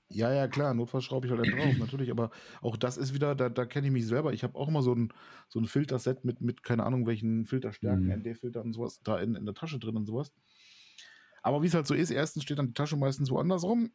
[0.09, 2.29] Ja, ja, klar, notfalls schraube ich halt einen drauf, natürlich, aber
[2.61, 4.33] auch das ist wieder, da, da kenne ich mich selber.
[4.33, 5.11] Ich habe auch immer so ein,
[5.47, 8.21] so ein Filterset mit, mit, keine Ahnung, welchen Filterstärken, mhm.
[8.21, 10.31] ND-Filter und sowas, da in, in der Tasche drin und sowas.
[11.41, 13.91] Aber wie es halt so ist, erstens steht dann die Tasche meistens woanders rum.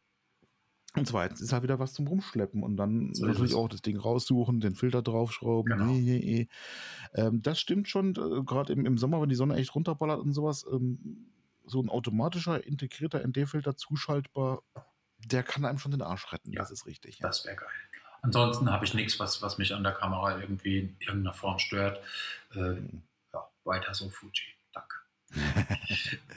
[0.97, 3.99] Und zweitens ist halt wieder was zum Rumschleppen und dann so natürlich auch das Ding
[3.99, 5.73] raussuchen, den Filter draufschrauben.
[5.73, 5.93] Genau.
[5.93, 6.49] Nee, nee, nee.
[7.15, 10.33] Ähm, das stimmt schon, äh, gerade im, im Sommer, wenn die Sonne echt runterballert und
[10.33, 11.27] sowas, ähm,
[11.67, 14.63] so ein automatischer, integrierter ND-Filter zuschaltbar
[15.27, 16.53] der kann einem schon den Arsch retten.
[16.53, 17.19] Ja, das ist richtig.
[17.19, 17.29] Ja.
[17.29, 17.69] Das wäre geil.
[18.23, 22.01] Ansonsten habe ich nichts, was, was mich an der Kamera irgendwie in irgendeiner Form stört.
[22.55, 23.03] Äh, mhm.
[23.33, 24.54] ja, weiter so, Fuji.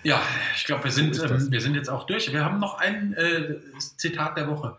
[0.04, 0.22] Ja,
[0.56, 2.32] ich glaube, wir, sind, ähm, wir sind jetzt auch durch.
[2.32, 3.56] Wir haben noch ein äh,
[3.98, 4.78] Zitat der Woche.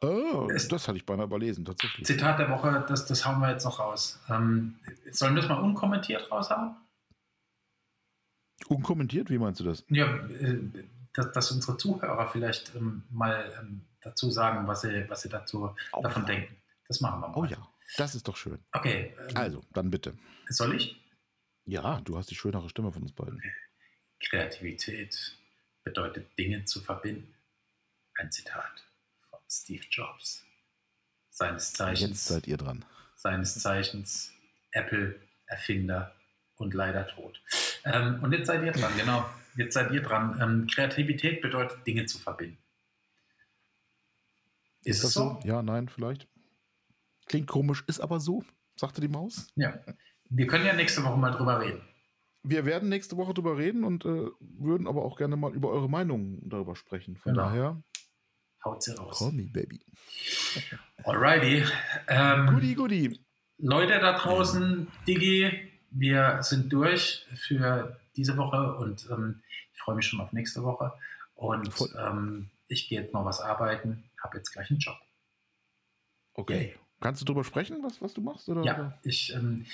[0.00, 2.06] Oh, es, das hatte ich beinahe überlesen, tatsächlich.
[2.06, 4.20] Zitat der Woche, das, das hauen wir jetzt noch raus.
[4.28, 4.78] Ähm,
[5.10, 6.76] sollen wir das mal unkommentiert raushauen?
[8.68, 9.28] Unkommentiert?
[9.30, 9.84] Wie meinst du das?
[9.88, 10.58] Ja, äh,
[11.14, 15.74] dass, dass unsere Zuhörer vielleicht ähm, mal ähm, dazu sagen, was sie, was sie dazu
[15.92, 16.34] oh, davon ja.
[16.34, 16.56] denken.
[16.86, 17.36] Das machen wir mal.
[17.36, 17.58] Oh ja,
[17.96, 18.58] das ist doch schön.
[18.72, 19.14] Okay.
[19.28, 20.14] Ähm, also, dann bitte.
[20.48, 20.96] Soll ich?
[21.68, 23.42] Ja, du hast die schönere Stimme von uns beiden.
[24.20, 25.36] Kreativität
[25.84, 27.34] bedeutet Dinge zu verbinden.
[28.14, 28.86] Ein Zitat
[29.28, 30.46] von Steve Jobs.
[31.28, 32.08] Seines Zeichens.
[32.08, 32.86] Jetzt seid ihr dran.
[33.16, 34.32] Seines Zeichens
[34.70, 36.16] Apple-Erfinder
[36.56, 37.38] und leider tot.
[37.84, 39.28] Ähm, und jetzt seid ihr dran, genau.
[39.54, 40.40] Jetzt seid ihr dran.
[40.40, 42.56] Ähm, Kreativität bedeutet, Dinge zu verbinden.
[44.84, 45.38] Ist, ist das so?
[45.42, 45.46] so?
[45.46, 46.26] Ja, nein, vielleicht.
[47.26, 48.42] Klingt komisch, ist aber so,
[48.74, 49.52] sagte die Maus.
[49.54, 49.78] Ja.
[50.30, 51.82] Wir können ja nächste Woche mal drüber reden.
[52.42, 55.88] Wir werden nächste Woche drüber reden und äh, würden aber auch gerne mal über eure
[55.88, 57.16] Meinung darüber sprechen.
[57.16, 57.44] Von genau.
[57.44, 57.82] daher.
[58.64, 59.18] Haut sie raus.
[59.18, 59.80] Call me, baby.
[61.04, 61.64] Alrighty.
[62.08, 63.20] Ähm, goodie, goodie.
[63.58, 65.50] Leute da draußen, Digi,
[65.90, 69.42] wir sind durch für diese Woche und ähm,
[69.74, 70.92] ich freue mich schon auf nächste Woche.
[71.34, 74.96] Und ähm, ich gehe jetzt noch was arbeiten, habe jetzt gleich einen Job.
[76.34, 76.54] Okay.
[76.54, 76.74] Yay.
[77.00, 78.48] Kannst du darüber sprechen, was, was du machst?
[78.48, 78.62] Oder?
[78.64, 79.66] Ja, ich, ähm,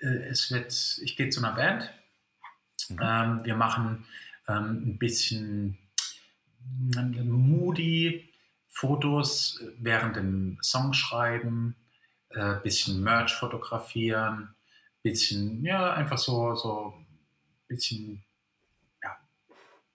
[0.00, 1.90] äh, es wird, ich gehe zu einer Band.
[2.88, 2.98] Mhm.
[3.00, 4.06] Ähm, wir machen
[4.48, 5.78] ähm, ein bisschen
[6.96, 8.32] ähm, moody
[8.68, 11.74] Fotos während dem Songschreiben,
[12.34, 14.54] ein äh, bisschen Merch fotografieren,
[15.02, 16.94] bisschen, ja, einfach so, so
[17.68, 18.22] bisschen
[19.02, 19.16] ja,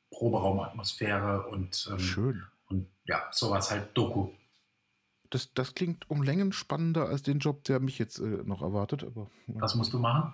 [0.10, 2.44] Proberaumatmosphäre und, ähm, Schön.
[2.70, 4.32] und ja, sowas halt Doku.
[5.32, 9.04] Das, das klingt um Längen spannender als den Job, der mich jetzt äh, noch erwartet.
[9.04, 10.34] Aber, Was musst du machen?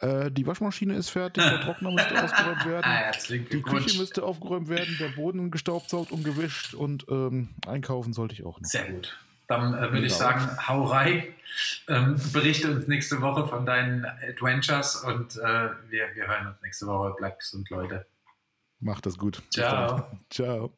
[0.00, 4.68] Äh, die Waschmaschine ist fertig, der Trockner müsste ausgeräumt werden, ah, die Küche müsste aufgeräumt
[4.68, 8.68] werden, der Boden gestaubsaugt und gewischt und ähm, einkaufen sollte ich auch noch.
[8.68, 9.18] Sehr gut.
[9.48, 11.24] Dann äh, würde ich sagen, hau rein,
[11.88, 16.86] ähm, berichte uns nächste Woche von deinen Adventures und äh, wir, wir hören uns nächste
[16.86, 17.14] Woche.
[17.16, 18.06] Bleibt gesund, Leute.
[18.78, 19.42] Macht das gut.
[19.50, 20.06] Ciao.
[20.30, 20.77] Ciao.